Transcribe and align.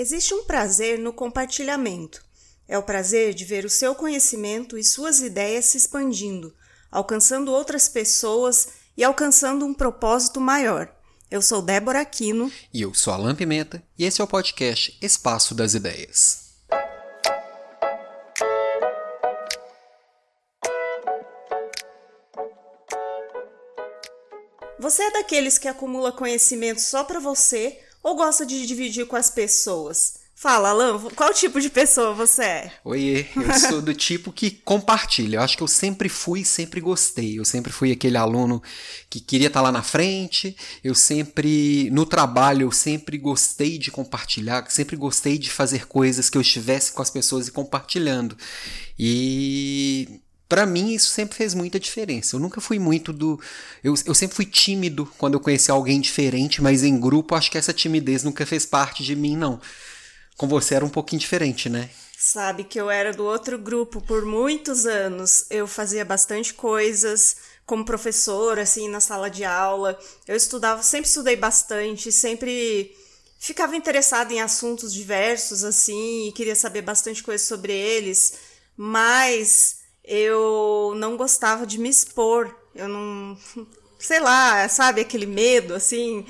Existe 0.00 0.32
um 0.32 0.44
prazer 0.44 0.96
no 0.96 1.12
compartilhamento. 1.12 2.24
É 2.68 2.78
o 2.78 2.82
prazer 2.84 3.34
de 3.34 3.44
ver 3.44 3.64
o 3.64 3.68
seu 3.68 3.96
conhecimento 3.96 4.78
e 4.78 4.84
suas 4.84 5.18
ideias 5.18 5.64
se 5.64 5.76
expandindo, 5.76 6.54
alcançando 6.88 7.50
outras 7.50 7.88
pessoas 7.88 8.68
e 8.96 9.02
alcançando 9.02 9.66
um 9.66 9.74
propósito 9.74 10.40
maior. 10.40 10.88
Eu 11.28 11.42
sou 11.42 11.60
Débora 11.60 12.00
Aquino. 12.00 12.48
E 12.72 12.80
eu 12.80 12.94
sou 12.94 13.12
Alan 13.12 13.34
Pimenta, 13.34 13.82
e 13.98 14.04
esse 14.04 14.20
é 14.20 14.24
o 14.24 14.28
podcast 14.28 14.96
Espaço 15.02 15.52
das 15.52 15.74
Ideias. 15.74 16.46
Você 24.78 25.02
é 25.02 25.10
daqueles 25.10 25.58
que 25.58 25.66
acumula 25.66 26.12
conhecimento 26.12 26.80
só 26.80 27.02
para 27.02 27.18
você 27.18 27.80
ou 28.08 28.16
gosta 28.16 28.46
de 28.46 28.66
dividir 28.66 29.06
com 29.06 29.16
as 29.16 29.30
pessoas? 29.30 30.14
Fala, 30.34 30.68
Alan, 30.70 31.00
qual 31.16 31.34
tipo 31.34 31.60
de 31.60 31.68
pessoa 31.68 32.14
você 32.14 32.42
é? 32.42 32.72
Oiê, 32.84 33.26
eu 33.34 33.58
sou 33.58 33.82
do 33.82 33.92
tipo 33.92 34.30
que 34.30 34.52
compartilha. 34.52 35.36
Eu 35.36 35.42
acho 35.42 35.56
que 35.56 35.62
eu 35.64 35.68
sempre 35.68 36.08
fui 36.08 36.42
e 36.42 36.44
sempre 36.44 36.80
gostei. 36.80 37.40
Eu 37.40 37.44
sempre 37.44 37.72
fui 37.72 37.90
aquele 37.90 38.16
aluno 38.16 38.62
que 39.10 39.18
queria 39.18 39.48
estar 39.48 39.60
lá 39.60 39.72
na 39.72 39.82
frente. 39.82 40.56
Eu 40.82 40.94
sempre, 40.94 41.90
no 41.90 42.06
trabalho, 42.06 42.68
eu 42.68 42.70
sempre 42.70 43.18
gostei 43.18 43.78
de 43.78 43.90
compartilhar, 43.90 44.64
sempre 44.70 44.94
gostei 44.94 45.38
de 45.38 45.50
fazer 45.50 45.88
coisas 45.88 46.30
que 46.30 46.38
eu 46.38 46.42
estivesse 46.42 46.92
com 46.92 47.02
as 47.02 47.10
pessoas 47.10 47.48
e 47.48 47.50
compartilhando. 47.50 48.38
E 48.96 50.20
para 50.48 50.64
mim 50.64 50.94
isso 50.94 51.10
sempre 51.10 51.36
fez 51.36 51.54
muita 51.54 51.78
diferença. 51.78 52.34
Eu 52.34 52.40
nunca 52.40 52.60
fui 52.60 52.78
muito 52.78 53.12
do. 53.12 53.38
Eu, 53.84 53.94
eu 54.06 54.14
sempre 54.14 54.34
fui 54.34 54.46
tímido 54.46 55.06
quando 55.18 55.34
eu 55.34 55.40
conheci 55.40 55.70
alguém 55.70 56.00
diferente, 56.00 56.62
mas 56.62 56.82
em 56.82 56.98
grupo 56.98 57.34
acho 57.34 57.50
que 57.50 57.58
essa 57.58 57.72
timidez 57.72 58.24
nunca 58.24 58.46
fez 58.46 58.64
parte 58.64 59.02
de 59.02 59.14
mim, 59.14 59.36
não. 59.36 59.60
Com 60.36 60.48
você 60.48 60.74
era 60.74 60.84
um 60.84 60.88
pouquinho 60.88 61.20
diferente, 61.20 61.68
né? 61.68 61.90
Sabe 62.16 62.64
que 62.64 62.80
eu 62.80 62.90
era 62.90 63.12
do 63.12 63.24
outro 63.24 63.58
grupo 63.58 64.00
por 64.00 64.24
muitos 64.24 64.86
anos. 64.86 65.44
Eu 65.50 65.66
fazia 65.66 66.04
bastante 66.04 66.54
coisas 66.54 67.36
como 67.66 67.84
professora, 67.84 68.62
assim, 68.62 68.88
na 68.88 68.98
sala 68.98 69.28
de 69.28 69.44
aula. 69.44 69.98
Eu 70.26 70.34
estudava, 70.34 70.82
sempre 70.82 71.08
estudei 71.08 71.36
bastante, 71.36 72.10
sempre 72.10 72.96
ficava 73.38 73.76
interessada 73.76 74.32
em 74.32 74.40
assuntos 74.40 74.92
diversos, 74.92 75.62
assim, 75.62 76.28
e 76.28 76.32
queria 76.32 76.56
saber 76.56 76.82
bastante 76.82 77.22
coisa 77.22 77.44
sobre 77.44 77.72
eles. 77.72 78.34
Mas 78.76 79.77
eu 80.08 80.94
não 80.96 81.18
gostava 81.18 81.66
de 81.66 81.78
me 81.78 81.90
expor. 81.90 82.56
Eu 82.74 82.88
não. 82.88 83.36
Sei 83.98 84.18
lá, 84.20 84.66
sabe 84.68 85.02
aquele 85.02 85.26
medo 85.26 85.74
assim. 85.74 86.24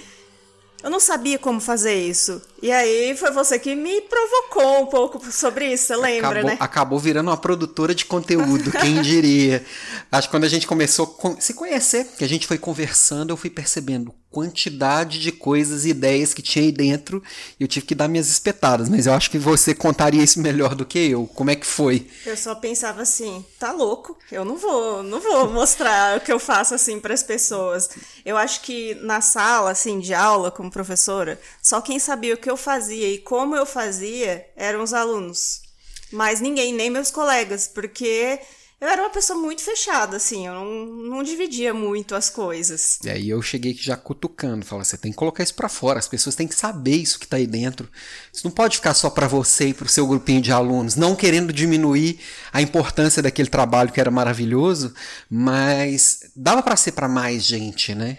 Eu 0.82 0.90
não 0.90 0.98
sabia 0.98 1.38
como 1.38 1.60
fazer 1.60 1.94
isso. 1.94 2.42
E 2.60 2.72
aí 2.72 3.16
foi 3.16 3.30
você 3.30 3.58
que 3.58 3.74
me 3.74 4.00
provocou 4.02 4.82
um 4.82 4.86
pouco 4.86 5.20
sobre 5.30 5.72
isso, 5.72 5.86
você 5.86 5.96
lembra, 5.96 6.30
acabou, 6.30 6.50
né? 6.50 6.56
Acabou 6.58 6.98
virando 6.98 7.30
uma 7.30 7.36
produtora 7.36 7.94
de 7.94 8.04
conteúdo, 8.04 8.72
quem 8.72 9.00
diria. 9.00 9.64
Acho 10.10 10.28
que 10.28 10.34
quando 10.34 10.44
a 10.44 10.48
gente 10.48 10.66
começou 10.66 11.16
a 11.22 11.40
se 11.40 11.54
conhecer, 11.54 12.06
que 12.18 12.24
a 12.24 12.28
gente 12.28 12.46
foi 12.46 12.58
conversando, 12.58 13.30
eu 13.30 13.36
fui 13.36 13.50
percebendo 13.50 14.12
quantidade 14.30 15.18
de 15.18 15.32
coisas 15.32 15.84
e 15.84 15.90
ideias 15.90 16.34
que 16.34 16.42
tinha 16.42 16.64
aí 16.64 16.70
dentro 16.70 17.22
e 17.58 17.64
eu 17.64 17.68
tive 17.68 17.86
que 17.86 17.94
dar 17.94 18.08
minhas 18.08 18.28
espetadas, 18.28 18.88
mas 18.88 19.06
eu 19.06 19.14
acho 19.14 19.30
que 19.30 19.38
você 19.38 19.74
contaria 19.74 20.22
isso 20.22 20.40
melhor 20.40 20.74
do 20.74 20.84
que 20.84 20.98
eu. 20.98 21.26
Como 21.34 21.50
é 21.50 21.56
que 21.56 21.66
foi? 21.66 22.06
Eu 22.26 22.36
só 22.36 22.54
pensava 22.54 23.02
assim, 23.02 23.44
tá 23.58 23.72
louco? 23.72 24.18
Eu 24.30 24.44
não 24.44 24.56
vou, 24.56 25.02
não 25.02 25.20
vou 25.20 25.50
mostrar 25.50 26.18
o 26.18 26.20
que 26.20 26.32
eu 26.32 26.38
faço 26.38 26.74
assim 26.74 27.00
para 27.00 27.14
as 27.14 27.22
pessoas. 27.22 27.88
Eu 28.24 28.36
acho 28.36 28.60
que 28.60 28.94
na 28.96 29.20
sala 29.20 29.70
assim 29.70 29.98
de 29.98 30.12
aula 30.12 30.50
como 30.50 30.70
professora, 30.70 31.40
só 31.62 31.80
quem 31.80 31.98
sabia 31.98 32.34
o 32.34 32.38
que 32.38 32.47
eu 32.50 32.56
fazia 32.56 33.08
e 33.08 33.18
como 33.18 33.56
eu 33.56 33.66
fazia 33.66 34.46
eram 34.56 34.82
os 34.82 34.92
alunos. 34.92 35.62
Mas 36.10 36.40
ninguém, 36.40 36.72
nem 36.72 36.90
meus 36.90 37.10
colegas, 37.10 37.68
porque 37.68 38.40
eu 38.80 38.86
era 38.86 39.02
uma 39.02 39.10
pessoa 39.10 39.36
muito 39.36 39.60
fechada, 39.60 40.16
assim, 40.16 40.46
eu 40.46 40.54
não, 40.54 40.86
não 40.86 41.22
dividia 41.24 41.74
muito 41.74 42.14
as 42.14 42.30
coisas. 42.30 43.00
E 43.04 43.10
aí 43.10 43.28
eu 43.28 43.42
cheguei 43.42 43.74
já 43.74 43.96
cutucando, 43.96 44.64
falando, 44.64 44.84
você 44.84 44.96
tem 44.96 45.10
que 45.10 45.18
colocar 45.18 45.42
isso 45.42 45.54
para 45.54 45.68
fora, 45.68 45.98
as 45.98 46.06
pessoas 46.06 46.36
têm 46.36 46.46
que 46.46 46.54
saber 46.54 46.94
isso 46.94 47.18
que 47.18 47.26
tá 47.26 47.38
aí 47.38 47.46
dentro. 47.46 47.88
Isso 48.32 48.46
não 48.46 48.52
pode 48.52 48.76
ficar 48.76 48.94
só 48.94 49.10
para 49.10 49.26
você 49.26 49.70
e 49.70 49.74
pro 49.74 49.88
seu 49.88 50.06
grupinho 50.06 50.40
de 50.40 50.52
alunos, 50.52 50.94
não 50.94 51.16
querendo 51.16 51.52
diminuir 51.52 52.20
a 52.52 52.62
importância 52.62 53.20
daquele 53.20 53.48
trabalho 53.48 53.90
que 53.90 54.00
era 54.00 54.12
maravilhoso, 54.12 54.94
mas 55.28 56.30
dava 56.36 56.62
para 56.62 56.76
ser 56.76 56.92
para 56.92 57.08
mais 57.08 57.42
gente, 57.42 57.96
né? 57.96 58.18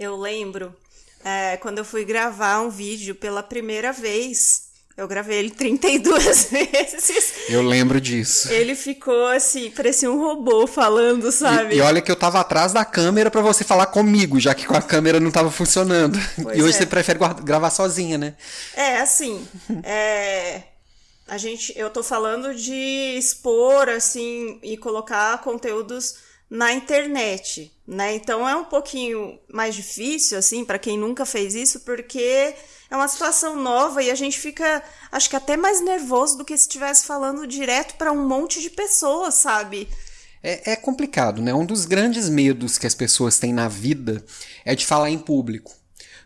Eu 0.00 0.16
lembro 0.16 0.74
é, 1.24 1.56
quando 1.56 1.78
eu 1.78 1.84
fui 1.84 2.04
gravar 2.04 2.60
um 2.60 2.70
vídeo 2.70 3.14
pela 3.14 3.42
primeira 3.42 3.92
vez, 3.92 4.72
eu 4.96 5.08
gravei 5.08 5.38
ele 5.38 5.50
32 5.54 6.50
vezes. 6.50 7.32
Eu 7.48 7.62
lembro 7.62 8.00
disso. 8.00 8.52
Ele 8.52 8.74
ficou 8.74 9.26
assim, 9.28 9.70
parecia 9.70 10.10
um 10.10 10.18
robô 10.18 10.66
falando, 10.66 11.30
sabe? 11.32 11.74
E, 11.74 11.78
e 11.78 11.80
olha 11.80 12.00
que 12.00 12.10
eu 12.10 12.16
tava 12.16 12.40
atrás 12.40 12.72
da 12.72 12.84
câmera 12.84 13.30
para 13.30 13.40
você 13.40 13.64
falar 13.64 13.86
comigo, 13.86 14.38
já 14.38 14.54
que 14.54 14.66
com 14.66 14.76
a 14.76 14.82
câmera 14.82 15.18
não 15.18 15.30
tava 15.30 15.50
funcionando. 15.50 16.18
Pois 16.42 16.58
e 16.58 16.62
hoje 16.62 16.76
é. 16.76 16.78
você 16.78 16.86
prefere 16.86 17.18
gravar 17.42 17.70
sozinha, 17.70 18.18
né? 18.18 18.34
É, 18.74 18.98
assim. 18.98 19.46
é, 19.82 20.62
a 21.26 21.38
gente, 21.38 21.72
eu 21.76 21.88
tô 21.88 22.02
falando 22.02 22.54
de 22.54 23.16
expor, 23.16 23.88
assim, 23.88 24.58
e 24.62 24.76
colocar 24.76 25.38
conteúdos 25.38 26.16
na 26.52 26.70
internet, 26.70 27.72
né? 27.86 28.14
Então 28.14 28.46
é 28.46 28.54
um 28.54 28.66
pouquinho 28.66 29.38
mais 29.50 29.74
difícil, 29.74 30.36
assim, 30.36 30.66
para 30.66 30.78
quem 30.78 30.98
nunca 30.98 31.24
fez 31.24 31.54
isso, 31.54 31.80
porque 31.80 32.54
é 32.90 32.94
uma 32.94 33.08
situação 33.08 33.56
nova 33.56 34.02
e 34.02 34.10
a 34.10 34.14
gente 34.14 34.38
fica, 34.38 34.82
acho 35.10 35.30
que 35.30 35.36
até 35.36 35.56
mais 35.56 35.80
nervoso 35.80 36.36
do 36.36 36.44
que 36.44 36.54
se 36.54 36.64
estivesse 36.64 37.06
falando 37.06 37.46
direto 37.46 37.94
para 37.94 38.12
um 38.12 38.28
monte 38.28 38.60
de 38.60 38.68
pessoas, 38.68 39.36
sabe? 39.36 39.88
É, 40.42 40.72
é, 40.72 40.76
complicado, 40.76 41.40
né? 41.40 41.54
Um 41.54 41.64
dos 41.64 41.86
grandes 41.86 42.28
medos 42.28 42.76
que 42.76 42.86
as 42.86 42.94
pessoas 42.94 43.38
têm 43.38 43.54
na 43.54 43.66
vida 43.66 44.22
é 44.62 44.74
de 44.74 44.84
falar 44.84 45.08
em 45.08 45.18
público. 45.18 45.72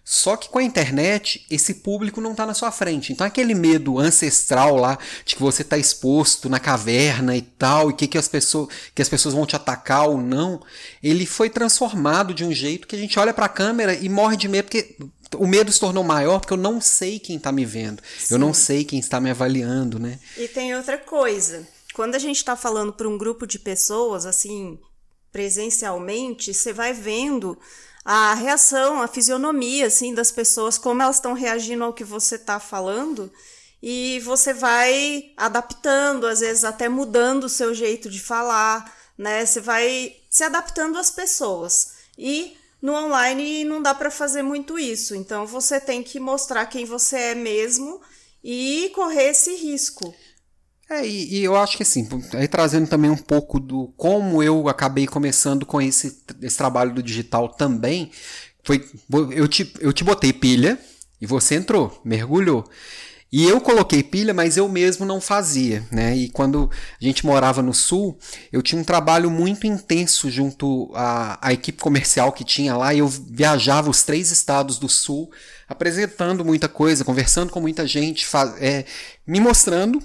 Só 0.09 0.37
que 0.37 0.49
com 0.49 0.61
a 0.61 0.63
internet, 0.63 1.45
esse 1.51 1.75
público 1.75 2.21
não 2.21 2.31
está 2.31 2.47
na 2.47 2.55
sua 2.55 2.71
frente. 2.71 3.13
Então 3.13 3.27
aquele 3.27 3.55
medo 3.55 3.99
ancestral 3.99 4.77
lá 4.77 4.97
de 5.25 5.35
que 5.35 5.43
você 5.43 5.63
está 5.63 5.77
exposto 5.77 6.49
na 6.49 6.61
caverna 6.61 7.37
e 7.37 7.43
tal, 7.43 7.91
e 7.91 7.93
que, 7.93 8.07
que, 8.07 8.17
as 8.17 8.29
pessoas, 8.29 8.69
que 8.95 9.03
as 9.03 9.09
pessoas 9.09 9.35
vão 9.35 9.45
te 9.45 9.57
atacar 9.57 10.09
ou 10.09 10.19
não, 10.19 10.63
ele 11.03 11.27
foi 11.27 11.51
transformado 11.51 12.33
de 12.33 12.45
um 12.45 12.53
jeito 12.53 12.87
que 12.87 12.95
a 12.95 12.99
gente 12.99 13.19
olha 13.19 13.35
para 13.35 13.47
a 13.47 13.49
câmera 13.49 13.95
e 13.95 14.09
morre 14.09 14.37
de 14.37 14.47
medo, 14.47 14.67
porque 14.67 14.97
o 15.35 15.45
medo 15.45 15.73
se 15.73 15.81
tornou 15.81 16.05
maior 16.05 16.39
porque 16.39 16.53
eu 16.53 16.59
não 16.59 16.81
sei 16.81 17.19
quem 17.19 17.37
está 17.37 17.51
me 17.51 17.65
vendo. 17.65 18.01
Sim. 18.17 18.35
Eu 18.35 18.39
não 18.39 18.55
sei 18.55 18.85
quem 18.85 19.01
está 19.01 19.21
me 19.21 19.31
avaliando, 19.31 19.99
né? 19.99 20.21
E 20.37 20.47
tem 20.47 20.73
outra 20.77 20.99
coisa. 20.99 21.67
Quando 21.95 22.15
a 22.15 22.21
gente 22.21 22.37
está 22.37 22.55
falando 22.55 22.93
para 22.93 23.09
um 23.09 23.19
grupo 23.19 23.45
de 23.45 23.59
pessoas, 23.59 24.25
assim, 24.25 24.79
presencialmente, 25.37 26.55
você 26.55 26.73
vai 26.73 26.95
vendo 26.95 27.59
a 28.03 28.33
reação, 28.33 29.03
a 29.03 29.07
fisionomia 29.07 29.89
assim 29.89 30.15
das 30.15 30.33
pessoas, 30.33 30.79
como 30.79 31.03
elas 31.03 31.17
estão 31.17 31.35
reagindo 31.35 31.85
ao 31.85 31.93
que 31.93 32.05
você 32.05 32.37
está 32.37 32.59
falando, 32.59 33.31
e 33.83 34.19
você 34.21 34.55
vai 34.55 35.33
adaptando, 35.37 36.27
às 36.27 36.41
vezes 36.41 36.65
até 36.65 36.89
mudando 36.89 37.45
o 37.45 37.51
seu 37.51 37.75
jeito 37.75 38.09
de 38.09 38.19
falar, 38.19 38.91
né? 39.19 39.45
Você 39.45 39.61
vai 39.61 40.17
se 40.31 40.43
adaptando 40.43 40.97
às 40.97 41.11
pessoas. 41.11 41.97
E 42.17 42.57
no 42.81 42.95
online 42.95 43.63
não 43.63 43.83
dá 43.83 43.95
para 43.95 44.11
fazer 44.11 44.41
muito 44.41 44.79
isso. 44.79 45.15
Então 45.15 45.47
você 45.47 45.79
tem 45.79 46.03
que 46.03 46.19
mostrar 46.19 46.65
quem 46.65 46.87
você 46.87 47.17
é 47.17 47.35
mesmo 47.35 48.01
e 48.43 48.91
correr 48.95 49.29
esse 49.33 49.55
risco. 49.55 50.15
É, 50.89 51.05
e, 51.05 51.39
e, 51.39 51.45
eu 51.45 51.57
acho 51.57 51.77
que 51.77 51.83
assim, 51.83 52.09
aí 52.33 52.47
trazendo 52.47 52.87
também 52.87 53.11
um 53.11 53.17
pouco 53.17 53.59
do 53.59 53.93
como 53.97 54.41
eu 54.41 54.69
acabei 54.69 55.07
começando 55.07 55.67
com 55.67 55.83
esse, 55.83 56.23
esse 56.41 56.57
trabalho 56.57 56.95
do 56.95 57.03
digital 57.03 57.49
também, 57.49 58.11
foi 58.63 58.89
eu 59.33 59.49
te, 59.49 59.73
eu 59.81 59.93
te 59.93 60.05
botei 60.05 60.33
pilha 60.33 60.79
e 61.21 61.27
você 61.27 61.57
entrou, 61.57 62.01
mergulhou. 62.05 62.65
E 63.33 63.45
eu 63.45 63.61
coloquei 63.61 64.05
pilha, 64.05 64.33
mas 64.33 64.57
eu 64.57 64.69
mesmo 64.69 65.05
não 65.05 65.21
fazia, 65.21 65.85
né? 65.91 66.17
E 66.17 66.31
quando 66.31 66.71
a 67.01 67.05
gente 67.05 67.27
morava 67.27 67.61
no 67.61 67.75
sul, 67.75 68.17
eu 68.53 68.63
tinha 68.63 68.81
um 68.81 68.85
trabalho 68.85 69.29
muito 69.29 69.67
intenso 69.67 70.31
junto 70.31 70.93
à, 70.95 71.49
à 71.49 71.53
equipe 71.53 71.83
comercial 71.83 72.33
que 72.33 72.45
tinha 72.45 72.77
lá, 72.77 72.95
e 72.95 73.01
eu 73.01 73.09
viajava 73.09 73.91
os 73.91 74.05
três 74.05 74.31
estados 74.31 74.79
do 74.79 74.89
sul, 74.89 75.31
apresentando 75.69 76.45
muita 76.45 76.69
coisa, 76.69 77.05
conversando 77.05 77.51
com 77.51 77.61
muita 77.61 77.85
gente, 77.87 78.25
é, 78.61 78.85
me 79.27 79.41
mostrando 79.41 80.01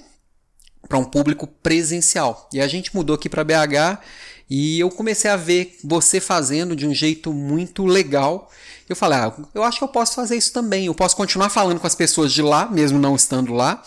para 0.88 0.98
um 0.98 1.04
público 1.04 1.46
presencial. 1.46 2.48
E 2.52 2.60
a 2.60 2.68
gente 2.68 2.94
mudou 2.94 3.14
aqui 3.14 3.28
para 3.28 3.44
BH 3.44 4.00
e 4.48 4.78
eu 4.78 4.90
comecei 4.90 5.30
a 5.30 5.36
ver 5.36 5.78
você 5.82 6.20
fazendo 6.20 6.76
de 6.76 6.86
um 6.86 6.94
jeito 6.94 7.32
muito 7.32 7.86
legal. 7.86 8.50
Eu 8.88 8.94
falei, 8.94 9.18
ah, 9.18 9.32
eu 9.54 9.62
acho 9.62 9.78
que 9.78 9.84
eu 9.84 9.88
posso 9.88 10.14
fazer 10.14 10.36
isso 10.36 10.52
também. 10.52 10.86
Eu 10.86 10.94
posso 10.94 11.16
continuar 11.16 11.48
falando 11.48 11.80
com 11.80 11.86
as 11.86 11.94
pessoas 11.94 12.32
de 12.32 12.42
lá, 12.42 12.68
mesmo 12.70 12.98
não 12.98 13.16
estando 13.16 13.52
lá. 13.52 13.82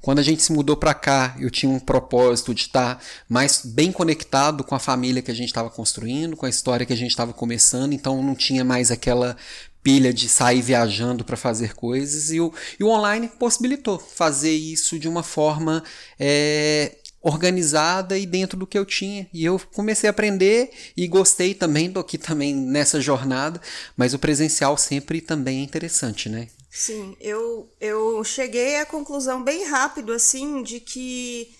Quando 0.00 0.20
a 0.20 0.22
gente 0.22 0.42
se 0.42 0.52
mudou 0.52 0.76
para 0.76 0.94
cá, 0.94 1.36
eu 1.38 1.50
tinha 1.50 1.70
um 1.70 1.78
propósito 1.78 2.54
de 2.54 2.62
estar 2.62 3.02
mais 3.28 3.62
bem 3.64 3.90
conectado 3.90 4.62
com 4.62 4.74
a 4.74 4.78
família 4.78 5.20
que 5.20 5.30
a 5.30 5.34
gente 5.34 5.48
estava 5.48 5.68
construindo, 5.68 6.36
com 6.36 6.46
a 6.46 6.48
história 6.48 6.86
que 6.86 6.92
a 6.92 6.96
gente 6.96 7.10
estava 7.10 7.32
começando, 7.32 7.92
então 7.92 8.22
não 8.22 8.34
tinha 8.34 8.64
mais 8.64 8.90
aquela 8.90 9.36
pilha 9.82 10.12
de 10.12 10.28
sair 10.28 10.60
viajando 10.60 11.24
para 11.24 11.36
fazer 11.36 11.74
coisas 11.74 12.30
e 12.30 12.40
o, 12.40 12.52
e 12.78 12.84
o 12.84 12.88
online 12.88 13.28
possibilitou 13.28 13.98
fazer 13.98 14.52
isso 14.52 14.98
de 14.98 15.08
uma 15.08 15.22
forma 15.22 15.82
é, 16.18 16.96
organizada 17.20 18.18
e 18.18 18.26
dentro 18.26 18.58
do 18.58 18.66
que 18.66 18.78
eu 18.78 18.84
tinha. 18.84 19.28
E 19.32 19.44
eu 19.44 19.60
comecei 19.72 20.08
a 20.08 20.10
aprender 20.10 20.70
e 20.96 21.06
gostei 21.06 21.54
também, 21.54 21.90
do 21.90 22.00
aqui 22.00 22.18
também 22.18 22.54
nessa 22.54 23.00
jornada, 23.00 23.60
mas 23.96 24.14
o 24.14 24.18
presencial 24.18 24.76
sempre 24.76 25.20
também 25.20 25.60
é 25.60 25.64
interessante, 25.64 26.28
né? 26.28 26.48
Sim, 26.70 27.16
eu, 27.20 27.68
eu 27.80 28.22
cheguei 28.22 28.76
à 28.76 28.86
conclusão 28.86 29.42
bem 29.42 29.64
rápido, 29.64 30.12
assim, 30.12 30.62
de 30.62 30.80
que 30.80 31.50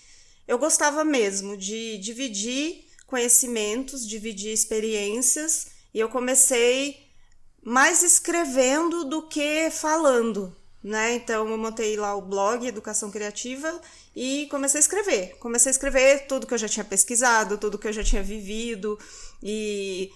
eu 0.47 0.57
gostava 0.57 1.03
mesmo 1.03 1.57
de 1.57 1.97
dividir 1.97 2.85
conhecimentos, 3.05 4.07
dividir 4.07 4.53
experiências, 4.53 5.67
e 5.93 5.99
eu 5.99 6.09
comecei 6.09 7.08
mais 7.69 8.01
escrevendo 8.01 9.05
do 9.05 9.21
que 9.21 9.69
falando, 9.69 10.51
né? 10.83 11.13
Então 11.13 11.47
eu 11.47 11.55
montei 11.55 11.95
lá 11.95 12.15
o 12.15 12.21
blog 12.21 12.65
Educação 12.65 13.11
Criativa 13.11 13.79
e 14.15 14.47
comecei 14.49 14.79
a 14.79 14.81
escrever. 14.81 15.37
Comecei 15.37 15.69
a 15.69 15.73
escrever 15.73 16.25
tudo 16.25 16.47
que 16.47 16.53
eu 16.55 16.57
já 16.57 16.67
tinha 16.67 16.83
pesquisado, 16.83 17.59
tudo 17.59 17.77
que 17.77 17.87
eu 17.87 17.93
já 17.93 18.03
tinha 18.03 18.23
vivido 18.23 18.97
e 19.43 20.11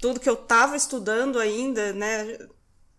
tudo 0.00 0.18
que 0.18 0.28
eu 0.28 0.34
estava 0.34 0.76
estudando 0.76 1.38
ainda, 1.38 1.92
né? 1.92 2.36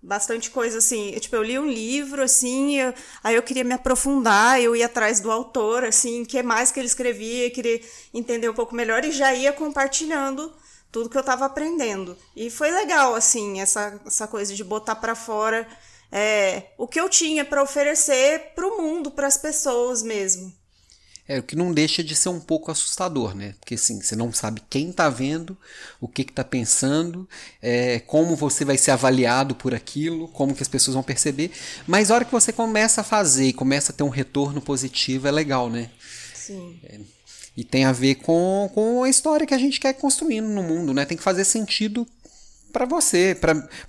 Bastante 0.01 0.49
coisa 0.49 0.77
assim. 0.77 1.09
Eu, 1.09 1.19
tipo, 1.19 1.35
eu 1.35 1.43
li 1.43 1.59
um 1.59 1.69
livro, 1.69 2.23
assim, 2.23 2.79
eu, 2.79 2.93
aí 3.21 3.35
eu 3.35 3.43
queria 3.43 3.65
me 3.65 3.73
aprofundar, 3.73 4.61
eu 4.61 4.77
ia 4.77 4.85
atrás 4.85 5.19
do 5.19 5.29
autor, 5.29 5.83
assim, 5.83 6.21
o 6.21 6.25
que 6.25 6.41
mais 6.41 6.71
que 6.71 6.79
ele 6.79 6.87
escrevia, 6.87 7.51
queria 7.51 7.81
entender 8.13 8.47
um 8.47 8.53
pouco 8.53 8.73
melhor 8.73 9.03
e 9.03 9.11
já 9.11 9.33
ia 9.35 9.51
compartilhando 9.51 10.53
tudo 10.91 11.09
que 11.09 11.17
eu 11.17 11.21
estava 11.21 11.45
aprendendo. 11.45 12.17
E 12.35 12.49
foi 12.49 12.71
legal, 12.71 13.15
assim, 13.15 13.61
essa, 13.61 13.99
essa 14.05 14.27
coisa 14.27 14.53
de 14.55 14.63
botar 14.63 14.95
para 14.95 15.15
fora 15.15 15.67
é, 16.11 16.63
o 16.77 16.87
que 16.87 16.99
eu 16.99 17.09
tinha 17.09 17.45
para 17.45 17.61
oferecer 17.61 18.53
para 18.55 18.67
o 18.67 18.81
mundo, 18.81 19.11
para 19.11 19.27
as 19.27 19.37
pessoas 19.37 20.01
mesmo. 20.01 20.53
É, 21.27 21.37
o 21.37 21.43
que 21.43 21.55
não 21.55 21.71
deixa 21.71 22.03
de 22.03 22.15
ser 22.15 22.29
um 22.29 22.39
pouco 22.39 22.71
assustador, 22.71 23.35
né? 23.35 23.53
Porque 23.59 23.75
assim, 23.75 24.01
você 24.01 24.15
não 24.15 24.33
sabe 24.33 24.63
quem 24.67 24.89
está 24.89 25.09
vendo, 25.09 25.55
o 26.01 26.07
que 26.07 26.23
está 26.23 26.43
pensando, 26.43 27.29
é, 27.61 27.99
como 27.99 28.35
você 28.35 28.65
vai 28.65 28.79
ser 28.79 28.89
avaliado 28.89 29.53
por 29.53 29.75
aquilo, 29.75 30.27
como 30.29 30.55
que 30.55 30.63
as 30.63 30.67
pessoas 30.67 30.95
vão 30.95 31.03
perceber. 31.03 31.51
Mas 31.85 32.09
a 32.09 32.15
hora 32.15 32.25
que 32.25 32.31
você 32.31 32.51
começa 32.51 33.01
a 33.01 33.03
fazer 33.03 33.45
e 33.45 33.53
começa 33.53 33.91
a 33.91 33.95
ter 33.95 34.01
um 34.01 34.09
retorno 34.09 34.59
positivo, 34.59 35.27
é 35.27 35.31
legal, 35.31 35.69
né? 35.69 35.91
Sim. 36.33 36.79
É, 36.83 36.99
e 37.59 37.63
tem 37.65 37.83
a 37.83 37.91
ver 37.91 38.15
com, 38.15 38.71
com 38.73 39.03
a 39.03 39.09
história 39.09 39.45
que 39.45 39.53
a 39.53 39.57
gente 39.57 39.81
quer 39.81 39.91
construindo 39.91 40.47
no 40.47 40.63
mundo, 40.63 40.93
né? 40.93 41.03
Tem 41.03 41.17
que 41.17 41.23
fazer 41.23 41.43
sentido 41.43 42.07
para 42.71 42.85
você. 42.85 43.37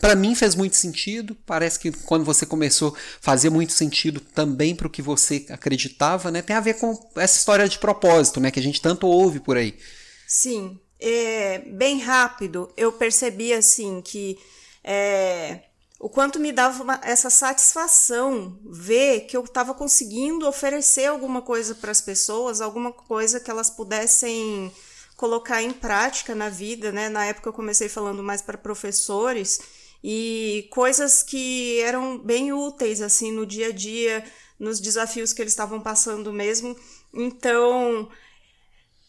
Para 0.00 0.16
mim 0.16 0.34
fez 0.34 0.56
muito 0.56 0.74
sentido. 0.74 1.36
Parece 1.46 1.78
que 1.78 1.92
quando 1.92 2.24
você 2.24 2.44
começou 2.44 2.96
fazia 3.20 3.48
muito 3.48 3.72
sentido 3.72 4.18
também 4.18 4.74
para 4.74 4.88
o 4.88 4.90
que 4.90 5.00
você 5.00 5.46
acreditava, 5.50 6.32
né? 6.32 6.42
Tem 6.42 6.56
a 6.56 6.60
ver 6.60 6.74
com 6.80 6.98
essa 7.14 7.38
história 7.38 7.68
de 7.68 7.78
propósito, 7.78 8.40
né? 8.40 8.50
Que 8.50 8.58
a 8.58 8.62
gente 8.62 8.82
tanto 8.82 9.06
ouve 9.06 9.38
por 9.38 9.56
aí. 9.56 9.78
Sim, 10.26 10.76
é, 10.98 11.60
bem 11.60 12.00
rápido 12.00 12.72
eu 12.76 12.90
percebi 12.90 13.52
assim 13.52 14.02
que 14.04 14.36
é, 14.82 15.60
o 16.00 16.08
quanto 16.08 16.40
me 16.40 16.50
dava 16.50 16.82
uma, 16.82 16.98
essa 17.04 17.28
satisfação 17.28 18.58
ver 18.64 19.26
que 19.26 19.36
eu 19.36 19.44
estava 19.44 19.74
conseguindo 19.74 20.48
oferecer 20.48 21.04
alguma 21.04 21.42
coisa 21.42 21.74
para 21.74 21.90
as 21.90 22.00
pessoas, 22.00 22.62
alguma 22.62 22.90
coisa 22.90 23.38
que 23.38 23.50
elas 23.50 23.68
pudessem 23.68 24.72
colocar 25.14 25.62
em 25.62 25.72
prática 25.72 26.34
na 26.34 26.48
vida, 26.48 26.90
né? 26.90 27.10
Na 27.10 27.26
época 27.26 27.50
eu 27.50 27.52
comecei 27.52 27.86
falando 27.86 28.22
mais 28.22 28.40
para 28.40 28.56
professores 28.56 29.60
e 30.02 30.66
coisas 30.72 31.22
que 31.22 31.78
eram 31.80 32.16
bem 32.16 32.50
úteis 32.50 33.02
assim 33.02 33.30
no 33.30 33.44
dia 33.44 33.66
a 33.66 33.72
dia, 33.72 34.24
nos 34.58 34.80
desafios 34.80 35.34
que 35.34 35.42
eles 35.42 35.52
estavam 35.52 35.82
passando 35.82 36.32
mesmo. 36.32 36.74
Então, 37.12 38.08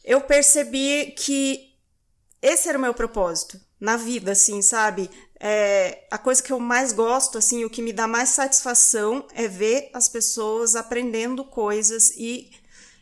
eu 0.03 0.19
percebi 0.19 1.13
que 1.17 1.73
esse 2.41 2.67
era 2.67 2.77
o 2.77 2.81
meu 2.81 2.93
propósito 2.93 3.57
na 3.79 3.95
vida, 3.95 4.33
assim, 4.33 4.61
sabe? 4.61 5.09
É, 5.43 6.03
a 6.11 6.19
coisa 6.19 6.43
que 6.43 6.53
eu 6.53 6.59
mais 6.59 6.93
gosto, 6.93 7.39
assim, 7.39 7.65
o 7.65 7.69
que 7.69 7.81
me 7.81 7.91
dá 7.91 8.05
mais 8.05 8.29
satisfação 8.29 9.25
é 9.33 9.47
ver 9.47 9.89
as 9.91 10.07
pessoas 10.07 10.75
aprendendo 10.75 11.43
coisas 11.43 12.11
e 12.15 12.51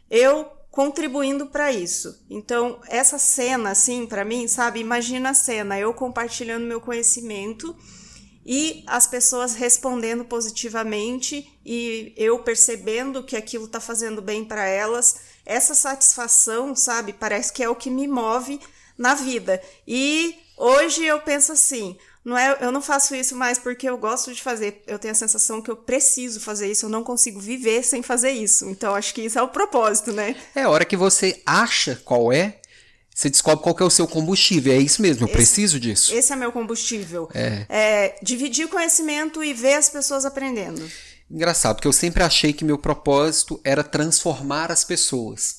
eu 0.09 0.45
contribuindo 0.71 1.47
para 1.47 1.69
isso. 1.69 2.17
Então, 2.29 2.79
essa 2.87 3.17
cena, 3.17 3.71
assim, 3.71 4.05
para 4.05 4.23
mim, 4.23 4.47
sabe? 4.47 4.79
Imagina 4.79 5.31
a 5.31 5.33
cena, 5.33 5.77
eu 5.77 5.93
compartilhando 5.93 6.65
meu 6.65 6.79
conhecimento 6.79 7.75
e 8.45 8.85
as 8.87 9.05
pessoas 9.05 9.55
respondendo 9.55 10.23
positivamente 10.23 11.59
e 11.65 12.13
eu 12.15 12.39
percebendo 12.39 13.21
que 13.21 13.35
aquilo 13.35 13.65
está 13.65 13.81
fazendo 13.81 14.21
bem 14.21 14.45
para 14.45 14.65
elas. 14.65 15.17
Essa 15.45 15.75
satisfação, 15.75 16.73
sabe? 16.73 17.11
Parece 17.11 17.51
que 17.51 17.61
é 17.61 17.67
o 17.67 17.75
que 17.75 17.89
me 17.89 18.07
move 18.07 18.61
na 18.97 19.13
vida. 19.13 19.61
E 19.85 20.35
hoje 20.57 21.03
eu 21.03 21.19
penso 21.21 21.51
assim: 21.51 21.97
não 22.29 22.37
é, 22.37 22.57
eu 22.61 22.71
não 22.71 22.81
faço 22.81 23.15
isso 23.15 23.35
mais 23.35 23.57
porque 23.57 23.89
eu 23.89 23.97
gosto 23.97 24.31
de 24.33 24.41
fazer. 24.41 24.83
Eu 24.85 24.99
tenho 24.99 25.11
a 25.11 25.15
sensação 25.15 25.61
que 25.61 25.71
eu 25.71 25.75
preciso 25.75 26.39
fazer 26.39 26.71
isso, 26.71 26.85
eu 26.85 26.89
não 26.89 27.03
consigo 27.03 27.39
viver 27.39 27.83
sem 27.83 28.03
fazer 28.03 28.31
isso. 28.31 28.69
Então 28.69 28.93
acho 28.93 29.13
que 29.13 29.21
isso 29.21 29.39
é 29.39 29.41
o 29.41 29.47
propósito, 29.47 30.13
né? 30.13 30.35
É 30.53 30.61
a 30.61 30.69
hora 30.69 30.85
que 30.85 30.95
você 30.95 31.41
acha 31.45 31.99
qual 32.05 32.31
é, 32.31 32.59
você 33.13 33.29
descobre 33.29 33.63
qual 33.63 33.75
é 33.79 33.83
o 33.83 33.89
seu 33.89 34.07
combustível. 34.07 34.71
É 34.71 34.77
isso 34.77 35.01
mesmo, 35.01 35.23
eu 35.23 35.27
esse, 35.27 35.35
preciso 35.35 35.79
disso. 35.79 36.13
Esse 36.13 36.31
é 36.31 36.35
meu 36.35 36.51
combustível. 36.51 37.27
É. 37.33 37.65
é 37.67 38.15
dividir 38.21 38.67
conhecimento 38.67 39.43
e 39.43 39.51
ver 39.51 39.73
as 39.73 39.89
pessoas 39.89 40.23
aprendendo. 40.23 40.87
Engraçado, 41.29 41.75
porque 41.75 41.87
eu 41.87 41.93
sempre 41.93 42.23
achei 42.23 42.53
que 42.53 42.63
meu 42.63 42.77
propósito 42.77 43.59
era 43.63 43.83
transformar 43.83 44.71
as 44.71 44.83
pessoas. 44.83 45.58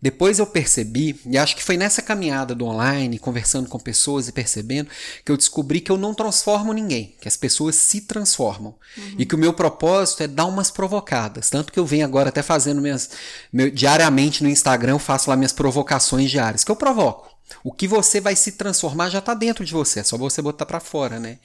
Depois 0.00 0.38
eu 0.38 0.46
percebi, 0.46 1.18
e 1.26 1.38
acho 1.38 1.56
que 1.56 1.62
foi 1.62 1.76
nessa 1.76 2.02
caminhada 2.02 2.54
do 2.54 2.66
online, 2.66 3.18
conversando 3.18 3.68
com 3.68 3.78
pessoas 3.78 4.28
e 4.28 4.32
percebendo, 4.32 4.90
que 5.24 5.32
eu 5.32 5.36
descobri 5.36 5.80
que 5.80 5.90
eu 5.90 5.96
não 5.96 6.14
transformo 6.14 6.72
ninguém, 6.72 7.14
que 7.20 7.28
as 7.28 7.36
pessoas 7.36 7.76
se 7.76 8.02
transformam. 8.02 8.74
Uhum. 8.96 9.14
E 9.18 9.26
que 9.26 9.34
o 9.34 9.38
meu 9.38 9.52
propósito 9.52 10.22
é 10.22 10.26
dar 10.26 10.46
umas 10.46 10.70
provocadas. 10.70 11.48
Tanto 11.50 11.72
que 11.72 11.78
eu 11.78 11.86
venho 11.86 12.04
agora 12.04 12.28
até 12.28 12.42
fazendo 12.42 12.80
minhas. 12.80 13.10
Meu, 13.52 13.70
diariamente 13.70 14.42
no 14.42 14.48
Instagram, 14.48 14.92
eu 14.92 14.98
faço 14.98 15.30
lá 15.30 15.36
minhas 15.36 15.52
provocações 15.52 16.30
diárias, 16.30 16.64
que 16.64 16.70
eu 16.70 16.76
provoco. 16.76 17.35
O 17.62 17.72
que 17.72 17.86
você 17.86 18.20
vai 18.20 18.36
se 18.36 18.52
transformar 18.52 19.08
já 19.08 19.18
está 19.18 19.34
dentro 19.34 19.64
de 19.64 19.72
você, 19.72 20.00
é 20.00 20.04
só 20.04 20.16
você 20.16 20.42
botar 20.42 20.66
para 20.66 20.80
fora, 20.80 21.18
né? 21.18 21.38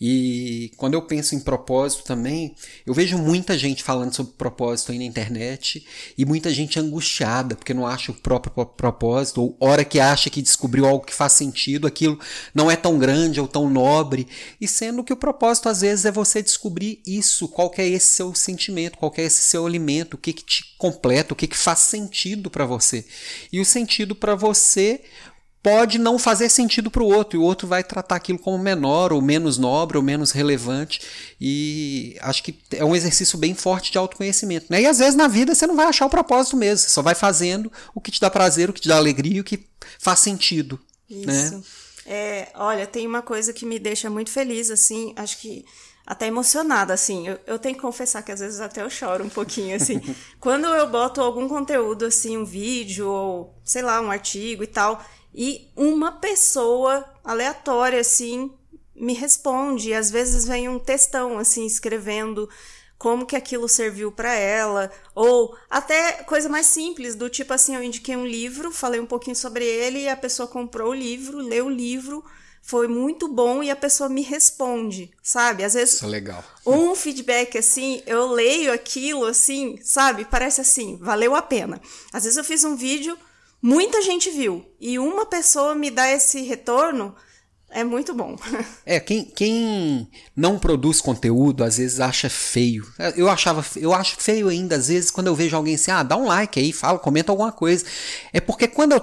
E 0.00 0.72
quando 0.76 0.94
eu 0.94 1.02
penso 1.02 1.34
em 1.34 1.40
propósito 1.40 2.04
também, 2.04 2.54
eu 2.86 2.94
vejo 2.94 3.18
muita 3.18 3.58
gente 3.58 3.82
falando 3.82 4.14
sobre 4.14 4.32
propósito 4.32 4.92
aí 4.92 4.98
na 4.98 5.04
internet 5.04 5.86
e 6.16 6.24
muita 6.24 6.52
gente 6.52 6.78
angustiada 6.78 7.54
porque 7.54 7.74
não 7.74 7.86
acha 7.86 8.10
o 8.10 8.14
próprio 8.14 8.52
propósito, 8.66 9.42
ou 9.42 9.56
hora 9.60 9.84
que 9.84 10.00
acha 10.00 10.30
que 10.30 10.40
descobriu 10.40 10.86
algo 10.86 11.04
que 11.04 11.14
faz 11.14 11.34
sentido, 11.34 11.86
aquilo 11.86 12.18
não 12.54 12.70
é 12.70 12.76
tão 12.76 12.98
grande 12.98 13.40
ou 13.40 13.46
tão 13.46 13.68
nobre, 13.68 14.26
e 14.60 14.66
sendo 14.66 15.04
que 15.04 15.12
o 15.12 15.16
propósito 15.16 15.68
às 15.68 15.82
vezes 15.82 16.04
é 16.04 16.12
você 16.12 16.42
descobrir 16.42 17.02
isso, 17.06 17.48
qual 17.48 17.68
que 17.68 17.82
é 17.82 17.88
esse 17.88 18.08
seu 18.08 18.34
sentimento, 18.34 18.96
qual 18.96 19.10
que 19.10 19.20
é 19.20 19.24
esse 19.24 19.42
seu 19.42 19.66
alimento, 19.66 20.14
o 20.14 20.18
que 20.18 20.32
que 20.32 20.44
te 20.44 20.74
completa, 20.78 21.34
o 21.34 21.36
que 21.36 21.46
que 21.46 21.56
faz 21.56 21.80
sentido 21.80 22.50
para 22.50 22.64
você. 22.64 23.04
E 23.52 23.60
o 23.60 23.64
sentido 23.64 24.14
para 24.14 24.34
você 24.34 25.02
pode 25.62 25.98
não 25.98 26.18
fazer 26.18 26.48
sentido 26.48 26.90
para 26.90 27.02
o 27.02 27.06
outro, 27.06 27.38
e 27.38 27.40
o 27.40 27.44
outro 27.44 27.68
vai 27.68 27.84
tratar 27.84 28.16
aquilo 28.16 28.38
como 28.38 28.58
menor, 28.58 29.12
ou 29.12 29.20
menos 29.20 29.58
nobre, 29.58 29.96
ou 29.96 30.02
menos 30.02 30.30
relevante. 30.30 31.00
E 31.40 32.16
acho 32.20 32.42
que 32.42 32.58
é 32.72 32.84
um 32.84 32.96
exercício 32.96 33.38
bem 33.38 33.54
forte 33.54 33.92
de 33.92 33.98
autoconhecimento. 33.98 34.66
Né? 34.70 34.82
E 34.82 34.86
às 34.86 34.98
vezes 34.98 35.14
na 35.14 35.28
vida 35.28 35.54
você 35.54 35.66
não 35.66 35.76
vai 35.76 35.86
achar 35.86 36.06
o 36.06 36.10
propósito 36.10 36.56
mesmo, 36.56 36.78
você 36.78 36.88
só 36.88 37.02
vai 37.02 37.14
fazendo 37.14 37.70
o 37.94 38.00
que 38.00 38.10
te 38.10 38.20
dá 38.20 38.30
prazer, 38.30 38.70
o 38.70 38.72
que 38.72 38.80
te 38.80 38.88
dá 38.88 38.96
alegria, 38.96 39.40
o 39.40 39.44
que 39.44 39.66
faz 39.98 40.20
sentido. 40.20 40.80
Isso. 41.08 41.26
Né? 41.26 41.62
É, 42.06 42.48
olha, 42.54 42.86
tem 42.86 43.06
uma 43.06 43.22
coisa 43.22 43.52
que 43.52 43.66
me 43.66 43.78
deixa 43.78 44.08
muito 44.08 44.30
feliz, 44.30 44.70
assim, 44.70 45.12
acho 45.16 45.38
que 45.38 45.64
até 46.06 46.26
emocionada, 46.26 46.92
assim. 46.92 47.28
Eu, 47.28 47.38
eu, 47.46 47.58
tenho 47.58 47.76
que 47.76 47.80
confessar 47.80 48.22
que 48.22 48.32
às 48.32 48.40
vezes 48.40 48.60
até 48.60 48.82
eu 48.82 48.90
choro 48.90 49.24
um 49.24 49.28
pouquinho, 49.28 49.76
assim. 49.76 50.00
Quando 50.40 50.66
eu 50.66 50.88
boto 50.88 51.20
algum 51.20 51.46
conteúdo, 51.48 52.06
assim, 52.06 52.36
um 52.36 52.44
vídeo 52.44 53.08
ou, 53.08 53.54
sei 53.62 53.82
lá, 53.82 54.00
um 54.00 54.10
artigo 54.10 54.64
e 54.64 54.66
tal, 54.66 55.04
e 55.34 55.68
uma 55.76 56.12
pessoa 56.12 57.04
aleatória, 57.24 58.00
assim, 58.00 58.52
me 58.94 59.14
responde. 59.14 59.90
E 59.90 59.94
às 59.94 60.10
vezes 60.10 60.44
vem 60.44 60.68
um 60.68 60.78
textão, 60.78 61.38
assim, 61.38 61.64
escrevendo 61.64 62.48
como 62.98 63.24
que 63.24 63.34
aquilo 63.34 63.66
serviu 63.66 64.12
para 64.12 64.34
ela, 64.34 64.92
ou 65.14 65.56
até 65.70 66.22
coisa 66.24 66.50
mais 66.50 66.66
simples, 66.66 67.14
do 67.14 67.30
tipo 67.30 67.54
assim, 67.54 67.74
eu 67.74 67.82
indiquei 67.82 68.14
um 68.14 68.26
livro, 68.26 68.70
falei 68.70 69.00
um 69.00 69.06
pouquinho 69.06 69.34
sobre 69.34 69.64
ele 69.64 70.00
e 70.00 70.08
a 70.08 70.14
pessoa 70.14 70.46
comprou 70.46 70.90
o 70.90 70.94
livro, 70.94 71.38
leu 71.38 71.64
o 71.64 71.70
livro, 71.70 72.22
foi 72.60 72.86
muito 72.86 73.26
bom 73.26 73.62
e 73.62 73.70
a 73.70 73.74
pessoa 73.74 74.10
me 74.10 74.20
responde, 74.20 75.10
sabe? 75.22 75.64
Às 75.64 75.72
vezes 75.72 75.94
Isso 75.94 76.04
é 76.04 76.08
legal. 76.08 76.44
Um 76.66 76.94
feedback 76.94 77.56
assim, 77.56 78.02
eu 78.06 78.26
leio 78.26 78.70
aquilo 78.70 79.24
assim, 79.24 79.78
sabe? 79.82 80.26
Parece 80.26 80.60
assim, 80.60 80.98
valeu 81.00 81.34
a 81.34 81.40
pena. 81.40 81.80
Às 82.12 82.24
vezes 82.24 82.36
eu 82.36 82.44
fiz 82.44 82.64
um 82.64 82.76
vídeo 82.76 83.16
muita 83.62 84.02
gente 84.02 84.30
viu 84.30 84.64
e 84.80 84.98
uma 84.98 85.26
pessoa 85.26 85.74
me 85.74 85.90
dá 85.90 86.10
esse 86.10 86.42
retorno, 86.42 87.14
É 87.72 87.84
muito 87.84 88.12
bom. 88.12 88.36
É, 88.84 88.98
quem, 88.98 89.24
quem 89.24 90.08
não 90.34 90.58
produz 90.58 91.00
conteúdo, 91.00 91.62
às 91.62 91.76
vezes 91.76 92.00
acha 92.00 92.28
feio. 92.28 92.84
Eu 93.16 93.28
achava, 93.28 93.64
eu 93.76 93.92
acho 93.92 94.16
feio 94.18 94.48
ainda, 94.48 94.74
às 94.74 94.88
vezes, 94.88 95.10
quando 95.12 95.28
eu 95.28 95.34
vejo 95.36 95.56
alguém 95.56 95.76
assim, 95.76 95.92
ah, 95.92 96.02
dá 96.02 96.16
um 96.16 96.26
like 96.26 96.58
aí, 96.58 96.72
fala, 96.72 96.98
comenta 96.98 97.30
alguma 97.30 97.52
coisa. 97.52 97.84
É 98.32 98.40
porque 98.40 98.66
quando 98.66 98.92
eu 98.92 99.00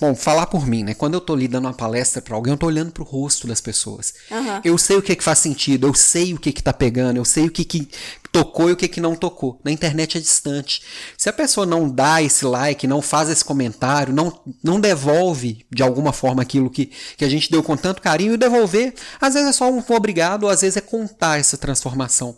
Bom, 0.00 0.14
falar 0.14 0.46
por 0.46 0.66
mim, 0.66 0.82
né? 0.82 0.94
Quando 0.94 1.14
eu 1.14 1.20
tô 1.20 1.34
ali 1.34 1.46
dando 1.46 1.66
uma 1.66 1.74
palestra 1.74 2.20
para 2.20 2.34
alguém, 2.34 2.52
eu 2.52 2.56
tô 2.56 2.66
olhando 2.66 2.90
pro 2.90 3.04
rosto 3.04 3.46
das 3.46 3.60
pessoas. 3.60 4.14
Uhum. 4.30 4.60
Eu 4.64 4.78
sei 4.78 4.96
o 4.96 5.02
que 5.02 5.14
que 5.14 5.22
faz 5.22 5.38
sentido, 5.38 5.86
eu 5.86 5.94
sei 5.94 6.34
o 6.34 6.38
que 6.38 6.52
que 6.52 6.62
tá 6.62 6.72
pegando, 6.72 7.16
eu 7.16 7.24
sei 7.24 7.46
o 7.46 7.50
que 7.50 7.64
que 7.64 7.88
tocou 8.32 8.68
e 8.68 8.72
o 8.72 8.76
que 8.76 8.88
que 8.88 9.00
não 9.00 9.14
tocou. 9.14 9.60
Na 9.64 9.70
internet 9.70 10.16
é 10.16 10.20
distante. 10.20 10.82
Se 11.16 11.28
a 11.28 11.32
pessoa 11.32 11.66
não 11.66 11.88
dá 11.88 12.22
esse 12.22 12.44
like, 12.44 12.86
não 12.86 13.02
faz 13.02 13.28
esse 13.28 13.44
comentário, 13.44 14.14
não, 14.14 14.40
não 14.62 14.80
devolve 14.80 15.66
de 15.70 15.82
alguma 15.82 16.12
forma 16.12 16.42
aquilo 16.42 16.70
que, 16.70 16.90
que 17.16 17.24
a 17.24 17.28
gente 17.28 17.50
deu 17.50 17.62
com 17.62 17.76
tanto 17.76 18.02
carinho, 18.02 18.34
e 18.34 18.36
devolver, 18.36 18.94
às 19.20 19.34
vezes 19.34 19.50
é 19.50 19.52
só 19.52 19.70
um 19.70 19.82
obrigado, 19.90 20.44
ou 20.44 20.50
às 20.50 20.60
vezes 20.60 20.76
é 20.76 20.80
contar 20.80 21.38
essa 21.38 21.56
transformação 21.56 22.36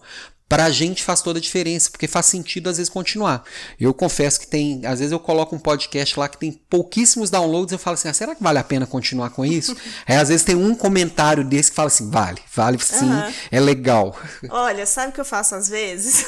para 0.52 0.66
a 0.66 0.70
gente 0.70 1.02
faz 1.02 1.22
toda 1.22 1.38
a 1.38 1.42
diferença, 1.42 1.90
porque 1.90 2.06
faz 2.06 2.26
sentido 2.26 2.68
às 2.68 2.76
vezes 2.76 2.90
continuar. 2.90 3.42
Eu 3.80 3.94
confesso 3.94 4.38
que 4.38 4.46
tem, 4.46 4.84
às 4.84 4.98
vezes 4.98 5.10
eu 5.10 5.18
coloco 5.18 5.56
um 5.56 5.58
podcast 5.58 6.20
lá 6.20 6.28
que 6.28 6.36
tem 6.36 6.52
pouquíssimos 6.52 7.30
downloads, 7.30 7.72
eu 7.72 7.78
falo 7.78 7.94
assim, 7.94 8.10
ah, 8.10 8.12
será 8.12 8.34
que 8.34 8.42
vale 8.42 8.58
a 8.58 8.62
pena 8.62 8.86
continuar 8.86 9.30
com 9.30 9.46
isso? 9.46 9.74
Aí 10.06 10.14
às 10.14 10.28
vezes 10.28 10.44
tem 10.44 10.54
um 10.54 10.74
comentário 10.74 11.42
desse 11.42 11.70
que 11.70 11.76
fala 11.76 11.86
assim, 11.86 12.10
vale, 12.10 12.38
vale 12.54 12.78
sim, 12.78 13.10
uhum. 13.10 13.32
é 13.50 13.60
legal. 13.60 14.14
Olha, 14.50 14.84
sabe 14.84 15.08
o 15.08 15.12
que 15.14 15.22
eu 15.22 15.24
faço 15.24 15.54
às 15.54 15.70
vezes? 15.70 16.26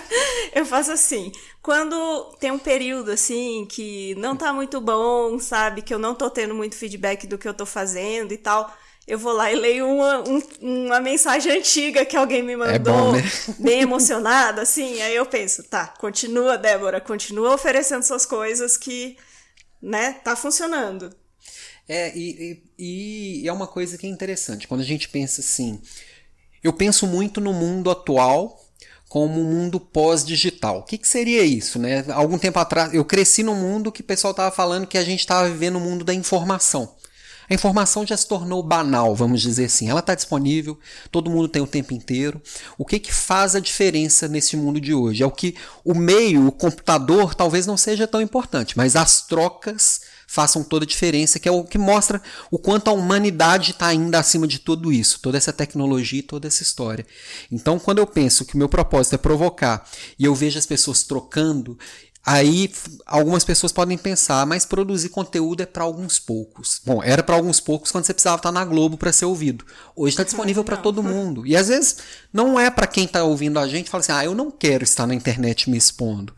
eu 0.56 0.64
faço 0.64 0.90
assim, 0.90 1.30
quando 1.60 2.36
tem 2.40 2.50
um 2.50 2.58
período 2.58 3.10
assim 3.10 3.66
que 3.70 4.14
não 4.14 4.34
tá 4.34 4.50
muito 4.50 4.80
bom, 4.80 5.38
sabe, 5.38 5.82
que 5.82 5.92
eu 5.92 5.98
não 5.98 6.14
tô 6.14 6.30
tendo 6.30 6.54
muito 6.54 6.74
feedback 6.74 7.26
do 7.26 7.36
que 7.36 7.46
eu 7.46 7.52
tô 7.52 7.66
fazendo 7.66 8.32
e 8.32 8.38
tal, 8.38 8.74
eu 9.08 9.18
vou 9.18 9.32
lá 9.32 9.50
e 9.50 9.56
leio 9.56 9.88
uma, 9.88 10.22
um, 10.28 10.42
uma 10.60 11.00
mensagem 11.00 11.50
antiga 11.50 12.04
que 12.04 12.14
alguém 12.14 12.42
me 12.42 12.54
mandou, 12.54 12.74
é 12.74 12.78
bom, 12.78 13.12
né? 13.12 13.22
bem 13.58 13.80
emocionada, 13.80 14.62
assim. 14.62 15.00
Aí 15.00 15.16
eu 15.16 15.24
penso, 15.24 15.62
tá, 15.62 15.86
continua, 15.86 16.58
Débora, 16.58 17.00
continua 17.00 17.54
oferecendo 17.54 18.02
suas 18.02 18.26
coisas 18.26 18.76
que, 18.76 19.16
né, 19.80 20.12
tá 20.22 20.36
funcionando. 20.36 21.10
É, 21.88 22.14
e, 22.14 22.62
e, 22.78 23.42
e 23.42 23.48
é 23.48 23.52
uma 23.52 23.66
coisa 23.66 23.96
que 23.96 24.06
é 24.06 24.10
interessante. 24.10 24.68
Quando 24.68 24.82
a 24.82 24.84
gente 24.84 25.08
pensa 25.08 25.40
assim, 25.40 25.80
eu 26.62 26.72
penso 26.74 27.06
muito 27.06 27.40
no 27.40 27.54
mundo 27.54 27.90
atual 27.90 28.62
como 29.08 29.40
um 29.40 29.44
mundo 29.44 29.80
pós-digital. 29.80 30.80
O 30.80 30.82
que, 30.82 30.98
que, 30.98 31.08
seria 31.08 31.42
isso? 31.42 31.78
Né? 31.78 32.04
Algum 32.12 32.36
tempo 32.36 32.58
atrás, 32.58 32.92
eu 32.92 33.06
cresci 33.06 33.42
num 33.42 33.54
mundo 33.54 33.90
que 33.90 34.02
o 34.02 34.04
pessoal 34.04 34.32
estava 34.32 34.54
falando 34.54 34.86
que 34.86 34.98
a 34.98 35.02
gente 35.04 35.20
estava 35.20 35.48
vivendo 35.48 35.76
o 35.76 35.78
um 35.78 35.82
mundo 35.82 36.04
da 36.04 36.12
informação. 36.12 36.94
A 37.48 37.54
informação 37.54 38.06
já 38.06 38.16
se 38.16 38.26
tornou 38.26 38.62
banal, 38.62 39.14
vamos 39.14 39.40
dizer 39.40 39.66
assim. 39.66 39.88
Ela 39.88 40.00
está 40.00 40.14
disponível, 40.14 40.78
todo 41.10 41.30
mundo 41.30 41.48
tem 41.48 41.62
o 41.62 41.66
tempo 41.66 41.94
inteiro. 41.94 42.40
O 42.76 42.84
que, 42.84 42.98
que 42.98 43.12
faz 43.12 43.54
a 43.54 43.60
diferença 43.60 44.28
nesse 44.28 44.56
mundo 44.56 44.80
de 44.80 44.92
hoje? 44.92 45.22
É 45.22 45.26
o 45.26 45.30
que 45.30 45.54
o 45.84 45.94
meio, 45.94 46.46
o 46.46 46.52
computador, 46.52 47.34
talvez 47.34 47.66
não 47.66 47.76
seja 47.76 48.06
tão 48.06 48.20
importante, 48.20 48.76
mas 48.76 48.96
as 48.96 49.22
trocas 49.22 50.00
façam 50.30 50.62
toda 50.62 50.84
a 50.84 50.86
diferença, 50.86 51.38
que 51.38 51.48
é 51.48 51.52
o 51.52 51.64
que 51.64 51.78
mostra 51.78 52.20
o 52.50 52.58
quanto 52.58 52.88
a 52.88 52.92
humanidade 52.92 53.70
está 53.70 53.86
ainda 53.86 54.18
acima 54.18 54.46
de 54.46 54.58
tudo 54.58 54.92
isso, 54.92 55.20
toda 55.20 55.38
essa 55.38 55.54
tecnologia 55.54 56.18
e 56.18 56.22
toda 56.22 56.46
essa 56.46 56.62
história. 56.62 57.06
Então, 57.50 57.78
quando 57.78 57.98
eu 57.98 58.06
penso 58.06 58.44
que 58.44 58.54
o 58.54 58.58
meu 58.58 58.68
propósito 58.68 59.14
é 59.14 59.18
provocar 59.18 59.88
e 60.18 60.26
eu 60.26 60.34
vejo 60.34 60.58
as 60.58 60.66
pessoas 60.66 61.02
trocando, 61.02 61.78
Aí 62.30 62.70
algumas 63.06 63.42
pessoas 63.42 63.72
podem 63.72 63.96
pensar, 63.96 64.44
mas 64.44 64.66
produzir 64.66 65.08
conteúdo 65.08 65.62
é 65.62 65.66
para 65.66 65.82
alguns 65.82 66.18
poucos. 66.18 66.78
Bom, 66.84 67.02
era 67.02 67.22
para 67.22 67.34
alguns 67.34 67.58
poucos 67.58 67.90
quando 67.90 68.04
você 68.04 68.12
precisava 68.12 68.36
estar 68.36 68.52
na 68.52 68.66
Globo 68.66 68.98
para 68.98 69.10
ser 69.14 69.24
ouvido. 69.24 69.64
Hoje 69.96 70.12
está 70.12 70.24
disponível 70.24 70.62
para 70.62 70.76
todo 70.76 71.02
mundo. 71.02 71.46
E 71.46 71.56
às 71.56 71.68
vezes 71.68 71.96
não 72.30 72.60
é 72.60 72.70
para 72.70 72.86
quem 72.86 73.06
está 73.06 73.24
ouvindo 73.24 73.58
a 73.58 73.66
gente 73.66 73.88
fala 73.88 74.02
assim: 74.02 74.12
"Ah, 74.12 74.26
eu 74.26 74.34
não 74.34 74.50
quero 74.50 74.84
estar 74.84 75.06
na 75.06 75.14
internet 75.14 75.70
me 75.70 75.78
expondo". 75.78 76.34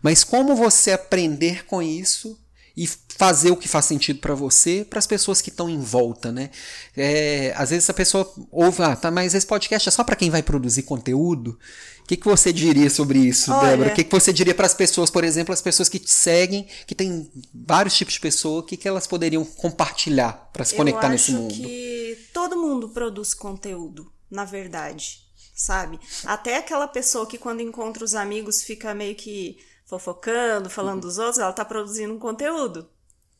Mas 0.00 0.22
como 0.22 0.54
você 0.54 0.92
aprender 0.92 1.66
com 1.66 1.82
isso 1.82 2.38
e 2.76 2.88
fazer 3.16 3.50
o 3.50 3.56
que 3.56 3.68
faz 3.68 3.84
sentido 3.84 4.18
para 4.18 4.34
você, 4.34 4.86
para 4.88 4.98
as 4.98 5.06
pessoas 5.06 5.40
que 5.40 5.50
estão 5.50 5.68
em 5.68 5.80
volta, 5.80 6.32
né? 6.32 6.50
É, 6.96 7.52
às 7.56 7.70
vezes 7.70 7.88
a 7.88 7.94
pessoa 7.94 8.32
ouve, 8.50 8.82
ah, 8.82 8.96
tá, 8.96 9.10
mas 9.10 9.34
esse 9.34 9.46
podcast 9.46 9.88
é 9.88 9.92
só 9.92 10.02
para 10.02 10.16
quem 10.16 10.30
vai 10.30 10.42
produzir 10.42 10.82
conteúdo. 10.82 11.58
O 12.02 12.06
que, 12.06 12.16
que 12.16 12.26
você 12.26 12.52
diria 12.52 12.90
sobre 12.90 13.18
isso, 13.20 13.52
Olha, 13.52 13.70
Débora? 13.70 13.90
O 13.90 13.94
que, 13.94 14.02
que 14.02 14.12
você 14.12 14.32
diria 14.32 14.54
para 14.54 14.66
as 14.66 14.74
pessoas, 14.74 15.08
por 15.08 15.22
exemplo, 15.22 15.52
as 15.52 15.62
pessoas 15.62 15.88
que 15.88 15.98
te 15.98 16.10
seguem, 16.10 16.66
que 16.86 16.94
tem 16.94 17.30
vários 17.54 17.94
tipos 17.94 18.14
de 18.14 18.20
pessoas, 18.20 18.64
o 18.64 18.66
que, 18.66 18.76
que 18.76 18.88
elas 18.88 19.06
poderiam 19.06 19.44
compartilhar 19.44 20.50
para 20.52 20.64
se 20.64 20.74
conectar 20.74 21.08
nesse 21.08 21.32
mundo? 21.32 21.52
Eu 21.52 21.56
acho 21.56 21.62
que 21.62 22.18
todo 22.32 22.56
mundo 22.56 22.88
produz 22.88 23.34
conteúdo, 23.34 24.10
na 24.30 24.44
verdade, 24.44 25.20
sabe? 25.54 26.00
Até 26.24 26.56
aquela 26.56 26.88
pessoa 26.88 27.26
que 27.26 27.38
quando 27.38 27.60
encontra 27.60 28.04
os 28.04 28.14
amigos 28.14 28.62
fica 28.62 28.94
meio 28.94 29.14
que 29.14 29.58
fofocando, 29.98 30.70
falando 30.70 31.02
dos 31.02 31.18
outros, 31.18 31.38
ela 31.38 31.50
está 31.50 31.64
produzindo 31.64 32.14
um 32.14 32.18
conteúdo. 32.18 32.88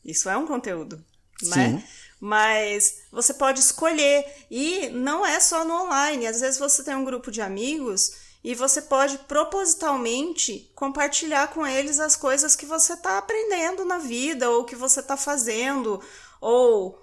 Isso 0.05 0.29
é 0.29 0.37
um 0.37 0.45
conteúdo, 0.45 1.03
né? 1.43 1.69
Sim. 1.69 1.83
Mas 2.19 3.03
você 3.11 3.33
pode 3.33 3.59
escolher. 3.59 4.25
E 4.51 4.89
não 4.89 5.25
é 5.25 5.39
só 5.39 5.65
no 5.65 5.73
online. 5.73 6.27
Às 6.27 6.41
vezes 6.41 6.59
você 6.59 6.83
tem 6.83 6.95
um 6.95 7.03
grupo 7.03 7.31
de 7.31 7.41
amigos 7.41 8.11
e 8.43 8.53
você 8.53 8.81
pode 8.81 9.17
propositalmente 9.19 10.71
compartilhar 10.75 11.47
com 11.47 11.65
eles 11.65 11.99
as 11.99 12.15
coisas 12.15 12.55
que 12.55 12.65
você 12.65 12.93
está 12.93 13.17
aprendendo 13.17 13.83
na 13.83 13.97
vida, 13.97 14.49
ou 14.49 14.65
que 14.65 14.75
você 14.75 14.99
está 14.99 15.17
fazendo, 15.17 16.01
ou 16.39 17.01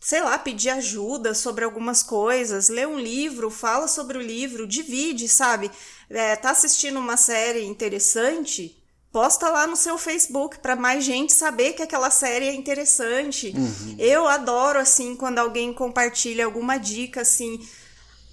sei 0.00 0.20
lá, 0.20 0.36
pedir 0.36 0.70
ajuda 0.70 1.32
sobre 1.32 1.64
algumas 1.64 2.02
coisas, 2.02 2.68
ler 2.68 2.88
um 2.88 2.98
livro, 2.98 3.48
fala 3.50 3.86
sobre 3.86 4.18
o 4.18 4.20
livro, 4.20 4.66
divide, 4.66 5.28
sabe? 5.28 5.70
É, 6.12 6.36
tá 6.36 6.50
assistindo 6.50 6.98
uma 6.98 7.16
série 7.16 7.64
interessante, 7.64 8.76
posta 9.10 9.48
lá 9.48 9.66
no 9.66 9.76
seu 9.76 9.96
Facebook 9.98 10.58
para 10.58 10.76
mais 10.76 11.04
gente 11.04 11.32
saber 11.32 11.72
que 11.72 11.82
aquela 11.82 12.10
série 12.10 12.48
é 12.48 12.54
interessante. 12.54 13.52
Uhum. 13.56 13.96
Eu 13.98 14.26
adoro 14.26 14.78
assim 14.78 15.16
quando 15.16 15.38
alguém 15.38 15.72
compartilha 15.72 16.44
alguma 16.44 16.78
dica 16.78 17.22
assim, 17.22 17.60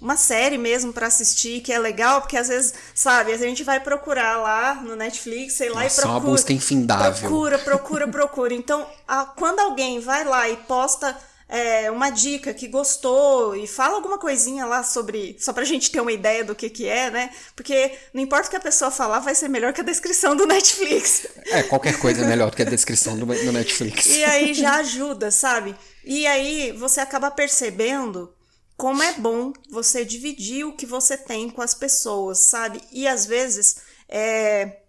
uma 0.00 0.16
série 0.16 0.56
mesmo 0.56 0.92
para 0.92 1.06
assistir 1.06 1.60
que 1.60 1.72
é 1.72 1.78
legal, 1.78 2.22
porque 2.22 2.36
às 2.36 2.48
vezes, 2.48 2.72
sabe, 2.94 3.32
a 3.32 3.36
gente 3.36 3.62
vai 3.62 3.78
procurar 3.78 4.38
lá 4.38 4.76
no 4.76 4.96
Netflix, 4.96 5.54
sei 5.54 5.68
lá, 5.68 5.82
Nossa, 5.82 6.00
e 6.00 6.02
procura. 6.02 6.08
É 6.08 6.20
uma 6.20 6.30
busca 6.30 6.52
infindável. 6.52 7.28
Procura, 7.28 7.58
procura, 7.58 8.08
procura. 8.08 8.54
Então, 8.54 8.86
a, 9.06 9.26
quando 9.26 9.60
alguém 9.60 10.00
vai 10.00 10.24
lá 10.24 10.48
e 10.48 10.56
posta 10.56 11.14
é, 11.50 11.90
uma 11.90 12.10
dica 12.10 12.54
que 12.54 12.68
gostou 12.68 13.56
e 13.56 13.66
fala 13.66 13.96
alguma 13.96 14.18
coisinha 14.18 14.64
lá 14.64 14.84
sobre. 14.84 15.36
Só 15.40 15.52
pra 15.52 15.64
gente 15.64 15.90
ter 15.90 16.00
uma 16.00 16.12
ideia 16.12 16.44
do 16.44 16.54
que 16.54 16.70
que 16.70 16.86
é, 16.86 17.10
né? 17.10 17.30
Porque 17.56 17.98
não 18.14 18.22
importa 18.22 18.46
o 18.46 18.50
que 18.50 18.56
a 18.56 18.60
pessoa 18.60 18.88
falar, 18.88 19.18
vai 19.18 19.34
ser 19.34 19.48
melhor 19.48 19.72
que 19.72 19.80
a 19.80 19.84
descrição 19.84 20.36
do 20.36 20.46
Netflix. 20.48 21.26
É, 21.46 21.64
qualquer 21.64 21.98
coisa 21.98 22.22
é 22.22 22.26
melhor 22.26 22.50
do 22.50 22.56
que 22.56 22.62
a 22.62 22.66
descrição 22.66 23.18
do, 23.18 23.26
do 23.26 23.52
Netflix. 23.52 24.06
E 24.06 24.22
aí 24.22 24.54
já 24.54 24.76
ajuda, 24.76 25.32
sabe? 25.32 25.74
E 26.04 26.24
aí 26.24 26.70
você 26.70 27.00
acaba 27.00 27.32
percebendo 27.32 28.32
como 28.76 29.02
é 29.02 29.12
bom 29.14 29.52
você 29.68 30.04
dividir 30.04 30.64
o 30.64 30.72
que 30.72 30.86
você 30.86 31.16
tem 31.16 31.50
com 31.50 31.60
as 31.60 31.74
pessoas, 31.74 32.38
sabe? 32.38 32.80
E 32.92 33.08
às 33.08 33.26
vezes 33.26 33.78
é, 34.08 34.82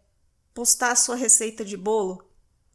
postar 0.54 0.92
a 0.92 0.96
sua 0.96 1.16
receita 1.16 1.66
de 1.66 1.76
bolo 1.76 2.24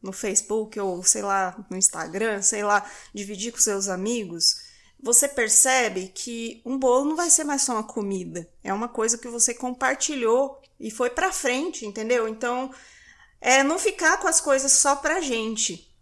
no 0.07 0.13
Facebook 0.13 0.79
ou 0.81 1.03
sei 1.03 1.23
lá, 1.23 1.55
no 1.69 1.77
Instagram, 1.77 2.41
sei 2.41 2.63
lá, 2.63 2.89
dividir 3.13 3.53
com 3.53 3.59
seus 3.59 3.89
amigos, 3.89 4.63
você 4.99 5.29
percebe 5.29 6.09
que 6.09 6.63
um 6.65 6.79
bolo 6.79 7.05
não 7.05 7.17
vai 7.17 7.29
ser 7.29 7.45
mais 7.45 7.63
só 7.63 7.73
uma 7.73 7.85
comida, 7.85 8.49
é 8.65 8.73
uma 8.73 8.89
coisa 8.89 9.19
que 9.19 9.29
você 9.29 9.53
compartilhou 9.53 10.63
e 10.81 10.91
foi 10.91 11.11
para 11.11 11.33
frente, 11.33 11.85
entendeu? 11.85 12.29
Então, 12.29 12.73
é 13.41 13.63
não 13.63 13.79
ficar 13.79 14.19
com 14.19 14.29
as 14.29 14.41
coisas 14.41 14.73
só 14.73 14.97
pra 14.97 15.21
gente. 15.21 15.95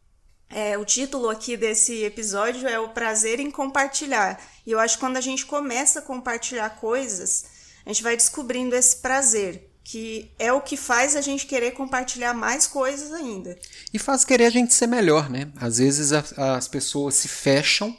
É, 0.49 0.79
o 0.79 0.85
título 0.85 1.29
aqui 1.29 1.57
desse 1.57 2.05
episódio 2.05 2.69
é 2.69 2.79
o 2.79 2.91
prazer 2.91 3.41
em 3.41 3.51
compartilhar. 3.51 4.41
E 4.65 4.71
eu 4.71 4.79
acho 4.79 4.97
que 4.97 5.01
quando 5.01 5.17
a 5.17 5.21
gente 5.21 5.47
começa 5.47 5.99
a 5.99 6.03
compartilhar 6.03 6.71
coisas, 6.79 7.45
a 7.85 7.89
gente 7.89 8.03
vai 8.03 8.17
descobrindo 8.17 8.77
esse 8.77 8.97
prazer 8.97 9.74
que 9.85 10.31
é 10.39 10.51
o 10.51 10.63
que 10.63 10.79
faz 10.79 11.15
a 11.15 11.21
gente 11.21 11.47
querer 11.47 11.73
compartilhar 11.73 12.33
mais 12.33 12.67
coisas 12.67 13.13
ainda. 13.13 13.57
E 13.93 13.99
faz 13.99 14.25
querer 14.25 14.47
a 14.47 14.51
gente 14.51 14.73
ser 14.73 14.87
melhor, 14.87 15.29
né? 15.29 15.49
Às 15.61 15.77
vezes 15.77 16.11
a, 16.13 16.57
as 16.57 16.67
pessoas 16.67 17.15
se 17.15 17.29
fecham 17.29 17.95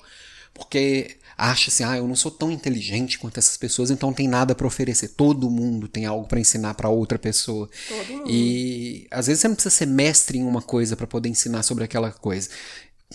porque 0.52 1.18
acham 1.38 1.68
assim, 1.68 1.84
ah, 1.84 1.98
eu 1.98 2.08
não 2.08 2.16
sou 2.16 2.32
tão 2.32 2.50
inteligente 2.50 3.20
quanto 3.20 3.38
essas 3.38 3.58
pessoas, 3.58 3.92
então 3.92 4.10
não 4.10 4.16
tem 4.16 4.28
nada 4.28 4.56
para 4.56 4.66
oferecer. 4.66 5.10
Todo 5.10 5.50
mundo 5.50 5.88
tem 5.88 6.06
algo 6.06 6.28
para 6.28 6.40
ensinar 6.40 6.74
para 6.74 6.90
outra 6.90 7.20
pessoa. 7.20 7.70
Todo 7.88 8.18
mundo. 8.18 8.32
E 8.32 9.08
às 9.12 9.28
vezes 9.28 9.42
você 9.42 9.48
não 9.48 9.56
precisa 9.56 9.76
ser 9.76 9.86
mestre 9.86 10.40
em 10.40 10.44
uma 10.44 10.62
coisa 10.62 10.96
para 10.96 11.06
poder 11.06 11.30
ensinar 11.30 11.62
sobre 11.62 11.84
aquela 11.84 12.12
coisa. 12.12 12.50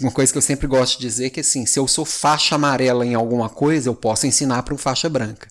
Uma 0.01 0.13
coisa 0.13 0.31
que 0.31 0.39
eu 0.39 0.43
sempre 0.43 0.69
gosto 0.69 0.99
de 0.99 1.07
dizer 1.07 1.27
é 1.27 1.31
que 1.31 1.41
assim, 1.41 1.67
se 1.67 1.79
eu 1.79 1.89
sou 1.89 2.05
faixa 2.05 2.55
amarela 2.55 3.05
em 3.05 3.15
alguma 3.15 3.49
coisa, 3.49 3.89
eu 3.89 3.95
posso 3.95 4.27
ensinar 4.27 4.63
para 4.63 4.75
um 4.75 4.79
faixa 4.79 5.09
branca. 5.09 5.49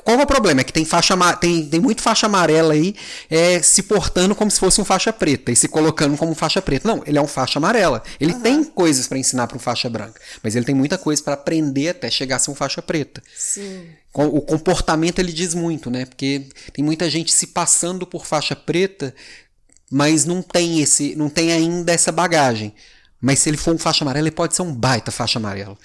Qual 0.00 0.18
é 0.18 0.22
o 0.22 0.26
problema? 0.26 0.62
É 0.62 0.64
que 0.64 0.72
tem 0.72 0.84
faixa 0.84 1.14
tem, 1.36 1.66
tem 1.66 1.80
muito 1.80 2.00
faixa 2.00 2.26
amarela 2.26 2.72
aí 2.72 2.94
é, 3.28 3.60
se 3.60 3.82
portando 3.82 4.34
como 4.34 4.50
se 4.50 4.58
fosse 4.58 4.80
um 4.80 4.84
faixa 4.84 5.12
preta 5.12 5.52
e 5.52 5.56
se 5.56 5.68
colocando 5.68 6.16
como 6.16 6.34
faixa 6.34 6.62
preta. 6.62 6.88
Não, 6.88 7.02
ele 7.06 7.18
é 7.18 7.20
um 7.20 7.26
faixa 7.26 7.58
amarela. 7.58 8.02
Ele 8.18 8.32
uhum. 8.32 8.40
tem 8.40 8.64
coisas 8.64 9.06
para 9.06 9.18
ensinar 9.18 9.46
para 9.46 9.56
um 9.56 9.60
faixa 9.60 9.90
branca, 9.90 10.20
mas 10.42 10.56
ele 10.56 10.64
tem 10.64 10.74
muita 10.74 10.96
coisa 10.96 11.22
para 11.22 11.34
aprender 11.34 11.90
até 11.90 12.10
chegar 12.10 12.36
a 12.36 12.38
ser 12.38 12.50
um 12.50 12.54
faixa 12.54 12.80
preta. 12.80 13.22
Sim. 13.36 13.86
O 14.14 14.42
comportamento 14.42 15.18
ele 15.18 15.32
diz 15.32 15.54
muito, 15.54 15.90
né? 15.90 16.04
Porque 16.04 16.46
tem 16.72 16.84
muita 16.84 17.08
gente 17.08 17.32
se 17.32 17.46
passando 17.46 18.06
por 18.06 18.26
faixa 18.26 18.54
preta, 18.54 19.14
mas 19.90 20.26
não 20.26 20.42
tem 20.42 20.80
esse, 20.80 21.14
não 21.16 21.30
tem 21.30 21.50
ainda 21.50 21.92
essa 21.92 22.12
bagagem. 22.12 22.74
Mas 23.20 23.38
se 23.38 23.48
ele 23.48 23.56
for 23.56 23.74
um 23.74 23.78
faixa 23.78 24.04
amarela, 24.04 24.26
ele 24.26 24.34
pode 24.34 24.54
ser 24.54 24.62
um 24.62 24.74
baita 24.74 25.10
faixa 25.10 25.38
amarela. 25.38 25.78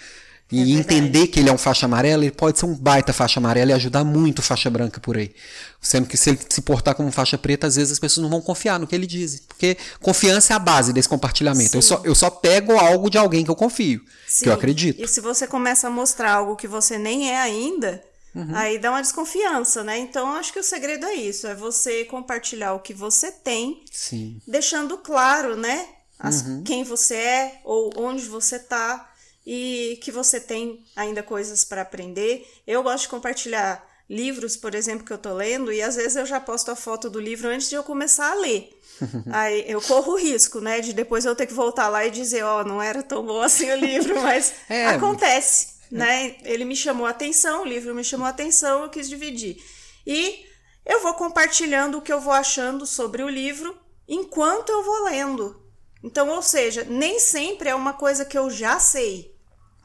E 0.49 0.75
é 0.75 0.79
entender 0.79 1.27
que 1.27 1.41
ele 1.41 1.49
é 1.49 1.53
um 1.53 1.57
faixa 1.57 1.85
amarela, 1.85 2.23
ele 2.23 2.31
pode 2.31 2.57
ser 2.57 2.65
um 2.65 2.73
baita 2.73 3.11
faixa 3.11 3.39
amarela 3.39 3.71
e 3.71 3.73
ajudar 3.73 4.05
muito 4.05 4.41
faixa 4.41 4.69
branca 4.69 4.99
por 4.99 5.17
aí. 5.17 5.33
Sendo 5.81 6.07
que 6.07 6.15
se 6.15 6.29
ele 6.29 6.39
se 6.47 6.61
portar 6.61 6.95
como 6.95 7.11
faixa 7.11 7.37
preta, 7.37 7.67
às 7.67 7.75
vezes 7.75 7.91
as 7.91 7.99
pessoas 7.99 8.23
não 8.23 8.29
vão 8.29 8.41
confiar 8.41 8.79
no 8.79 8.87
que 8.87 8.95
ele 8.95 9.05
diz. 9.05 9.41
Porque 9.41 9.77
confiança 10.01 10.53
é 10.53 10.55
a 10.55 10.59
base 10.59 10.93
desse 10.93 11.09
compartilhamento. 11.09 11.75
Eu 11.75 11.81
só, 11.81 12.01
eu 12.05 12.15
só 12.15 12.29
pego 12.29 12.77
algo 12.77 13.09
de 13.09 13.17
alguém 13.17 13.43
que 13.43 13.51
eu 13.51 13.55
confio, 13.55 14.01
Sim. 14.25 14.43
que 14.43 14.49
eu 14.49 14.53
acredito. 14.53 15.03
E 15.03 15.07
se 15.07 15.19
você 15.19 15.45
começa 15.45 15.87
a 15.87 15.89
mostrar 15.89 16.35
algo 16.35 16.55
que 16.55 16.67
você 16.67 16.97
nem 16.97 17.29
é 17.29 17.37
ainda, 17.37 18.01
uhum. 18.33 18.55
aí 18.55 18.79
dá 18.79 18.91
uma 18.91 19.01
desconfiança, 19.01 19.83
né? 19.83 19.97
Então 19.97 20.31
acho 20.31 20.53
que 20.53 20.59
o 20.59 20.63
segredo 20.63 21.05
é 21.07 21.13
isso: 21.13 21.45
é 21.45 21.55
você 21.55 22.05
compartilhar 22.05 22.73
o 22.73 22.79
que 22.79 22.93
você 22.93 23.33
tem, 23.33 23.83
Sim. 23.91 24.41
deixando 24.47 24.97
claro, 24.97 25.57
né? 25.57 25.87
As, 26.17 26.41
uhum. 26.41 26.63
Quem 26.63 26.85
você 26.85 27.15
é 27.15 27.61
ou 27.65 27.91
onde 27.97 28.23
você 28.23 28.55
está 28.55 29.06
e 29.49 29.97
que 30.03 30.11
você 30.11 30.41
tem 30.41 30.83
ainda 30.93 31.23
coisas 31.23 31.63
para 31.63 31.81
aprender. 31.81 32.45
Eu 32.67 32.83
gosto 32.83 33.03
de 33.03 33.07
compartilhar 33.07 33.81
livros, 34.09 34.57
por 34.57 34.75
exemplo, 34.75 35.05
que 35.05 35.13
eu 35.13 35.17
tô 35.17 35.33
lendo, 35.33 35.71
e 35.71 35.81
às 35.81 35.95
vezes 35.95 36.17
eu 36.17 36.25
já 36.25 36.37
posto 36.37 36.69
a 36.69 36.75
foto 36.75 37.09
do 37.09 37.17
livro 37.17 37.47
antes 37.47 37.69
de 37.69 37.75
eu 37.75 37.83
começar 37.83 38.29
a 38.29 38.35
ler. 38.35 38.77
Aí 39.31 39.63
eu 39.65 39.81
corro 39.81 40.13
o 40.13 40.17
risco, 40.17 40.59
né, 40.59 40.81
de 40.81 40.91
depois 40.91 41.23
eu 41.23 41.33
ter 41.33 41.47
que 41.47 41.53
voltar 41.53 41.87
lá 41.87 42.05
e 42.05 42.11
dizer, 42.11 42.43
ó, 42.43 42.59
oh, 42.59 42.63
não 42.65 42.81
era 42.81 43.01
tão 43.01 43.25
bom 43.25 43.41
assim 43.41 43.71
o 43.71 43.77
livro, 43.77 44.19
mas 44.21 44.53
é. 44.67 44.87
acontece, 44.87 45.75
né? 45.89 46.35
Ele 46.43 46.65
me 46.65 46.75
chamou 46.75 47.05
a 47.05 47.11
atenção, 47.11 47.61
o 47.61 47.65
livro 47.65 47.95
me 47.95 48.03
chamou 48.03 48.27
a 48.27 48.31
atenção, 48.31 48.83
eu 48.83 48.89
quis 48.89 49.07
dividir. 49.07 49.63
E 50.05 50.45
eu 50.85 51.01
vou 51.01 51.13
compartilhando 51.13 51.99
o 51.99 52.01
que 52.01 52.11
eu 52.11 52.19
vou 52.19 52.33
achando 52.33 52.85
sobre 52.85 53.23
o 53.23 53.29
livro 53.29 53.77
enquanto 54.05 54.73
eu 54.73 54.83
vou 54.83 55.05
lendo. 55.05 55.63
Então, 56.03 56.27
ou 56.29 56.41
seja, 56.41 56.83
nem 56.83 57.17
sempre 57.17 57.69
é 57.69 57.75
uma 57.75 57.93
coisa 57.93 58.25
que 58.25 58.37
eu 58.37 58.49
já 58.49 58.77
sei. 58.77 59.36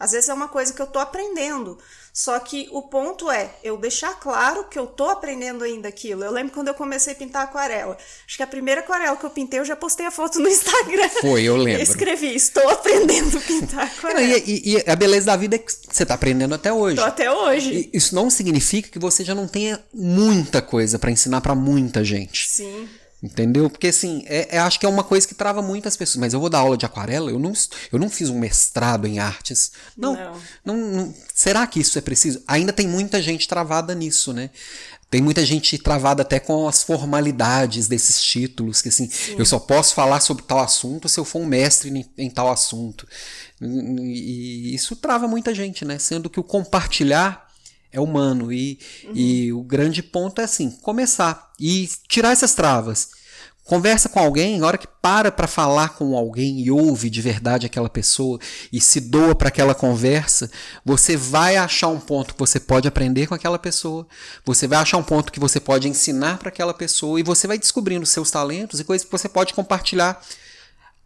Às 0.02 0.10
vezes 0.10 0.28
é 0.28 0.34
uma 0.34 0.48
coisa 0.48 0.72
que 0.72 0.82
eu 0.82 0.86
tô 0.88 0.98
aprendendo. 0.98 1.78
Só 2.12 2.36
que 2.40 2.68
o 2.72 2.82
ponto 2.82 3.30
é 3.30 3.48
eu 3.62 3.76
deixar 3.78 4.18
claro 4.18 4.64
que 4.64 4.76
eu 4.76 4.84
tô 4.84 5.08
aprendendo 5.08 5.62
ainda 5.62 5.88
aquilo. 5.88 6.24
Eu 6.24 6.32
lembro 6.32 6.52
quando 6.52 6.66
eu 6.66 6.74
comecei 6.74 7.12
a 7.12 7.16
pintar 7.16 7.44
aquarela. 7.44 7.96
Acho 8.26 8.36
que 8.36 8.42
a 8.42 8.46
primeira 8.48 8.80
aquarela 8.80 9.16
que 9.16 9.24
eu 9.24 9.30
pintei, 9.30 9.60
eu 9.60 9.64
já 9.64 9.76
postei 9.76 10.04
a 10.04 10.10
foto 10.10 10.40
no 10.40 10.48
Instagram. 10.50 11.08
Foi, 11.20 11.44
eu 11.44 11.56
lembro. 11.56 11.78
Eu 11.78 11.84
escrevi, 11.84 12.34
estou 12.34 12.68
aprendendo 12.68 13.38
a 13.38 13.40
pintar 13.42 13.86
aquarela. 13.96 14.20
E, 14.38 14.42
e, 14.44 14.74
e, 14.74 14.90
a 14.90 14.96
beleza 14.96 15.26
da 15.26 15.36
vida 15.36 15.54
é 15.54 15.58
que 15.60 15.72
você 15.72 16.04
tá 16.04 16.14
aprendendo 16.14 16.52
até 16.52 16.72
hoje. 16.72 16.96
Tô 16.96 17.04
até 17.04 17.30
hoje. 17.30 17.72
E 17.92 17.96
isso 17.96 18.12
não 18.12 18.28
significa 18.28 18.88
que 18.88 18.98
você 18.98 19.24
já 19.24 19.36
não 19.36 19.46
tenha 19.46 19.80
muita 19.94 20.60
coisa 20.60 20.98
para 20.98 21.12
ensinar 21.12 21.40
para 21.40 21.54
muita 21.54 22.02
gente. 22.02 22.48
Sim. 22.50 22.88
Entendeu? 23.22 23.70
Porque 23.70 23.86
assim, 23.86 24.24
é, 24.26 24.56
é, 24.56 24.58
acho 24.58 24.80
que 24.80 24.84
é 24.84 24.88
uma 24.88 25.04
coisa 25.04 25.28
que 25.28 25.34
trava 25.34 25.62
muitas 25.62 25.96
pessoas. 25.96 26.16
Mas 26.16 26.34
eu 26.34 26.40
vou 26.40 26.50
dar 26.50 26.58
aula 26.58 26.76
de 26.76 26.84
aquarela, 26.84 27.30
eu 27.30 27.38
não, 27.38 27.52
eu 27.92 27.98
não 27.98 28.10
fiz 28.10 28.28
um 28.28 28.38
mestrado 28.38 29.06
em 29.06 29.20
artes. 29.20 29.70
Não, 29.96 30.14
não. 30.14 30.40
não, 30.64 30.76
não 30.76 31.14
será 31.32 31.64
que 31.66 31.78
isso 31.78 31.96
é 31.96 32.00
preciso? 32.00 32.42
Ainda 32.48 32.72
tem 32.72 32.88
muita 32.88 33.22
gente 33.22 33.46
travada 33.46 33.94
nisso, 33.94 34.32
né? 34.32 34.50
Tem 35.08 35.20
muita 35.20 35.44
gente 35.44 35.78
travada 35.78 36.22
até 36.22 36.40
com 36.40 36.66
as 36.66 36.82
formalidades 36.82 37.86
desses 37.86 38.20
títulos, 38.20 38.80
que 38.80 38.88
assim, 38.88 39.08
Sim. 39.08 39.36
eu 39.38 39.44
só 39.44 39.58
posso 39.58 39.94
falar 39.94 40.20
sobre 40.20 40.42
tal 40.42 40.58
assunto 40.58 41.08
se 41.08 41.20
eu 41.20 41.24
for 41.24 41.40
um 41.40 41.46
mestre 41.46 41.90
em, 41.90 42.04
em 42.16 42.30
tal 42.30 42.50
assunto. 42.50 43.06
E, 43.60 44.70
e 44.70 44.74
isso 44.74 44.96
trava 44.96 45.28
muita 45.28 45.54
gente, 45.54 45.84
né? 45.84 45.98
Sendo 45.98 46.28
que 46.30 46.40
o 46.40 46.42
compartilhar 46.42 47.51
é 47.92 48.00
humano. 48.00 48.52
E, 48.52 48.78
uhum. 49.04 49.12
e 49.14 49.52
o 49.52 49.62
grande 49.62 50.02
ponto 50.02 50.40
é 50.40 50.44
assim: 50.44 50.70
começar 50.70 51.52
e 51.60 51.88
tirar 52.08 52.32
essas 52.32 52.54
travas. 52.54 53.22
Conversa 53.64 54.08
com 54.08 54.18
alguém, 54.18 54.58
na 54.58 54.66
hora 54.66 54.76
que 54.76 54.88
para 55.00 55.30
para 55.30 55.46
falar 55.46 55.90
com 55.90 56.16
alguém 56.16 56.60
e 56.60 56.70
ouve 56.70 57.08
de 57.08 57.22
verdade 57.22 57.64
aquela 57.64 57.88
pessoa 57.88 58.40
e 58.72 58.80
se 58.80 58.98
doa 58.98 59.36
para 59.36 59.48
aquela 59.48 59.72
conversa, 59.72 60.50
você 60.84 61.16
vai 61.16 61.56
achar 61.56 61.86
um 61.86 62.00
ponto 62.00 62.34
que 62.34 62.40
você 62.40 62.58
pode 62.58 62.88
aprender 62.88 63.28
com 63.28 63.34
aquela 63.34 63.60
pessoa, 63.60 64.04
você 64.44 64.66
vai 64.66 64.80
achar 64.80 64.98
um 64.98 65.02
ponto 65.04 65.30
que 65.30 65.38
você 65.38 65.60
pode 65.60 65.88
ensinar 65.88 66.38
para 66.38 66.48
aquela 66.48 66.74
pessoa 66.74 67.20
e 67.20 67.22
você 67.22 67.46
vai 67.46 67.56
descobrindo 67.56 68.04
seus 68.04 68.32
talentos 68.32 68.80
e 68.80 68.84
coisas 68.84 69.04
que 69.04 69.12
você 69.12 69.28
pode 69.28 69.54
compartilhar 69.54 70.20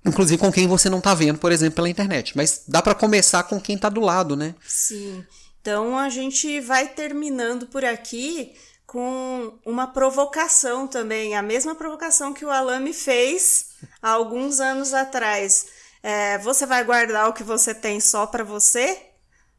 inclusive 0.06 0.38
com 0.38 0.52
quem 0.52 0.66
você 0.66 0.88
não 0.88 0.98
está 0.98 1.14
vendo, 1.14 1.38
por 1.38 1.50
exemplo, 1.50 1.76
pela 1.76 1.88
internet. 1.88 2.36
Mas 2.36 2.62
dá 2.66 2.80
para 2.80 2.94
começar 2.94 3.42
com 3.42 3.60
quem 3.60 3.74
está 3.76 3.88
do 3.88 4.00
lado, 4.00 4.36
né? 4.36 4.54
Sim. 4.66 5.24
Então 5.66 5.98
a 5.98 6.08
gente 6.08 6.60
vai 6.60 6.86
terminando 6.86 7.66
por 7.66 7.84
aqui 7.84 8.54
com 8.86 9.58
uma 9.66 9.88
provocação 9.88 10.86
também, 10.86 11.34
a 11.34 11.42
mesma 11.42 11.74
provocação 11.74 12.32
que 12.32 12.44
o 12.44 12.50
Alan 12.50 12.78
me 12.78 12.92
fez 12.92 13.70
há 14.00 14.10
alguns 14.10 14.60
anos 14.60 14.94
atrás. 14.94 15.66
É, 16.04 16.38
você 16.38 16.66
vai 16.66 16.84
guardar 16.84 17.28
o 17.28 17.32
que 17.32 17.42
você 17.42 17.74
tem 17.74 17.98
só 17.98 18.28
para 18.28 18.44
você? 18.44 18.96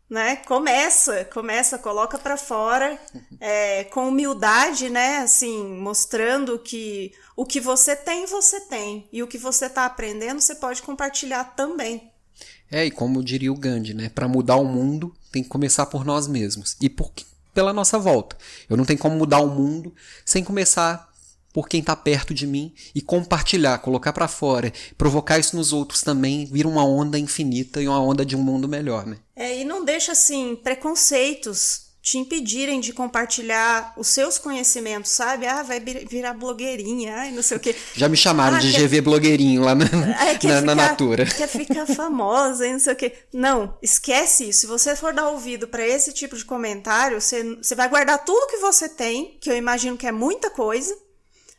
Né? 0.10 0.38
Começa, 0.38 1.26
começa, 1.26 1.78
coloca 1.78 2.18
para 2.18 2.38
fora, 2.38 2.98
é, 3.42 3.84
com 3.84 4.08
humildade, 4.08 4.90
né? 4.90 5.18
Assim, 5.18 5.62
mostrando 5.78 6.58
que 6.58 7.12
o 7.36 7.46
que 7.46 7.60
você 7.60 7.98
tem, 7.98 8.26
você 8.26 8.62
tem. 8.62 9.10
E 9.12 9.22
o 9.22 9.28
que 9.28 9.38
você 9.38 9.66
está 9.66 9.86
aprendendo, 9.86 10.40
você 10.40 10.56
pode 10.56 10.82
compartilhar 10.82 11.44
também. 11.44 12.10
É, 12.72 12.86
e 12.86 12.92
como 12.92 13.22
diria 13.22 13.52
o 13.52 13.58
Gandhi, 13.58 13.94
né? 13.94 14.10
Para 14.10 14.28
mudar 14.28 14.56
o 14.56 14.66
mundo, 14.66 15.14
tem 15.38 15.44
que 15.44 15.50
começar 15.50 15.86
por 15.86 16.04
nós 16.04 16.28
mesmos. 16.28 16.76
E 16.82 16.90
por, 16.90 17.12
pela 17.54 17.72
nossa 17.72 18.00
volta. 18.00 18.36
Eu 18.70 18.76
não 18.76 18.86
tenho 18.86 19.00
como 19.00 19.16
mudar 19.16 19.40
o 19.40 19.48
mundo 19.48 19.94
sem 20.26 20.44
começar 20.44 21.08
por 21.54 21.68
quem 21.68 21.80
está 21.80 21.96
perto 21.96 22.34
de 22.34 22.46
mim 22.46 22.74
e 22.94 23.02
compartilhar, 23.02 23.80
colocar 23.80 24.14
para 24.14 24.28
fora, 24.28 24.72
provocar 24.98 25.40
isso 25.40 25.56
nos 25.56 25.74
outros 25.74 26.02
também, 26.02 26.46
vira 26.46 26.68
uma 26.68 26.86
onda 26.86 27.18
infinita 27.18 27.82
e 27.82 27.88
uma 27.88 28.00
onda 28.00 28.26
de 28.26 28.36
um 28.36 28.42
mundo 28.42 28.68
melhor, 28.68 29.06
né? 29.06 29.18
É, 29.36 29.60
e 29.60 29.66
não 29.66 29.84
deixa 29.84 30.12
assim 30.12 30.56
preconceitos 30.56 31.87
te 32.08 32.18
impedirem 32.18 32.80
de 32.80 32.94
compartilhar 32.94 33.94
os 33.98 34.08
seus 34.08 34.38
conhecimentos, 34.38 35.12
sabe? 35.12 35.46
Ah, 35.46 35.62
vai 35.62 35.82
virar 35.82 36.32
blogueirinha, 36.32 37.14
ai, 37.14 37.32
não 37.32 37.44
sei 37.44 37.58
o 37.58 37.60
quê. 37.60 37.76
Já 37.94 38.08
me 38.08 38.16
chamaram 38.16 38.56
ah, 38.56 38.60
de 38.62 38.72
quer... 38.72 38.88
GV 38.88 39.02
blogueirinho 39.02 39.62
lá 39.62 39.76
na, 39.76 39.84
é, 39.84 39.90
na, 40.08 40.26
ficar, 40.40 40.62
na, 40.62 40.74
Natura. 40.74 41.26
Quer 41.26 41.50
ficar 41.50 41.86
famosa 41.86 42.66
e 42.66 42.72
não 42.72 42.80
sei 42.80 42.94
o 42.94 42.96
quê. 42.96 43.12
Não, 43.34 43.78
esquece 43.82 44.48
isso. 44.48 44.62
Se 44.62 44.68
você 44.68 44.96
for 44.96 45.14
dar 45.14 45.28
ouvido 45.28 45.68
para 45.68 45.86
esse 45.86 46.14
tipo 46.14 46.38
de 46.38 46.46
comentário, 46.46 47.20
você, 47.20 47.44
você 47.58 47.76
vai 47.76 47.90
guardar 47.90 48.24
tudo 48.24 48.48
que 48.48 48.58
você 48.60 48.88
tem, 48.88 49.38
que 49.42 49.52
eu 49.52 49.58
imagino 49.58 49.98
que 49.98 50.08
é 50.08 50.12
muita 50.14 50.50
coisa, 50.50 50.98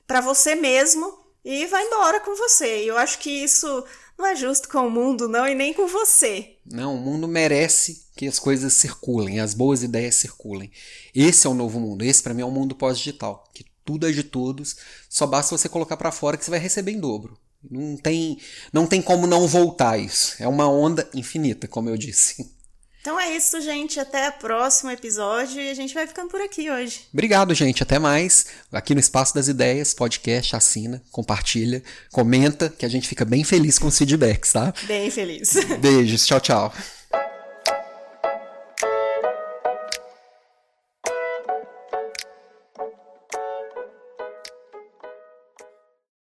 para 0.07 0.23
você 0.23 0.55
mesmo 0.55 1.13
e 1.45 1.67
vai 1.67 1.85
embora 1.85 2.21
com 2.21 2.35
você. 2.35 2.85
E 2.85 2.89
eu 2.89 2.97
acho 2.97 3.19
que 3.19 3.29
isso 3.29 3.85
não 4.19 4.27
é 4.27 4.35
justo 4.35 4.69
com 4.69 4.87
o 4.87 4.91
mundo, 4.91 5.29
não, 5.29 5.47
e 5.47 5.55
nem 5.55 5.73
com 5.73 5.87
você. 5.87 6.57
Não, 6.67 6.97
o 6.97 7.01
mundo 7.01 7.29
merece 7.29 8.09
que 8.17 8.27
as 8.27 8.39
coisas 8.39 8.73
circulem, 8.73 9.39
as 9.39 9.55
boas 9.55 9.85
ideias 9.85 10.17
circulem. 10.17 10.73
Esse 11.15 11.47
é 11.47 11.51
o 11.51 11.55
novo 11.55 11.79
mundo. 11.79 12.03
Esse, 12.03 12.21
para 12.21 12.35
mim, 12.35 12.43
é 12.43 12.45
o 12.45 12.51
mundo 12.51 12.75
pós-digital. 12.75 13.45
Que 13.55 13.65
tudo 13.85 14.09
é 14.09 14.13
de 14.13 14.25
todos. 14.25 14.77
Só 15.09 15.25
basta 15.25 15.57
você 15.57 15.69
colocar 15.69 15.97
para 15.97 16.11
fora 16.11 16.37
que 16.37 16.45
você 16.45 16.51
vai 16.51 16.59
receber 16.59 16.91
em 16.91 16.99
dobro. 16.99 17.39
Não 17.71 17.97
tem, 17.97 18.39
não 18.73 18.87
tem 18.87 19.01
como 19.01 19.27
não 19.27 19.47
voltar 19.47 19.99
isso. 19.99 20.35
É 20.41 20.49
uma 20.49 20.69
onda 20.69 21.09
infinita, 21.15 21.69
como 21.69 21.89
eu 21.89 21.97
disse. 21.97 22.58
Então 23.09 23.19
é 23.19 23.35
isso, 23.35 23.59
gente. 23.63 23.99
Até 23.99 24.29
o 24.29 24.33
próximo 24.33 24.91
episódio 24.91 25.63
e 25.63 25.71
a 25.71 25.75
gente 25.75 25.95
vai 25.95 26.07
ficando 26.07 26.29
por 26.29 26.43
aqui 26.43 26.71
hoje. 26.71 27.07
Obrigado, 27.11 27.55
gente. 27.55 27.83
Até 27.83 27.99
mais. 27.99 28.49
Aqui 28.71 28.93
no 28.93 29.01
Espaço 29.01 29.35
das 29.35 29.49
Ideias, 29.49 29.95
podcast, 29.95 30.55
assina, 30.55 31.03
compartilha, 31.11 31.83
comenta, 32.13 32.69
que 32.69 32.85
a 32.85 32.89
gente 32.89 33.09
fica 33.09 33.25
bem 33.25 33.43
feliz 33.45 33.79
com 33.79 33.87
os 33.87 33.97
feedbacks, 33.97 34.53
tá? 34.53 34.75
Bem 34.83 35.11
feliz. 35.11 35.55
Beijos. 35.81 36.27
Tchau, 36.27 36.39
tchau. 36.39 36.75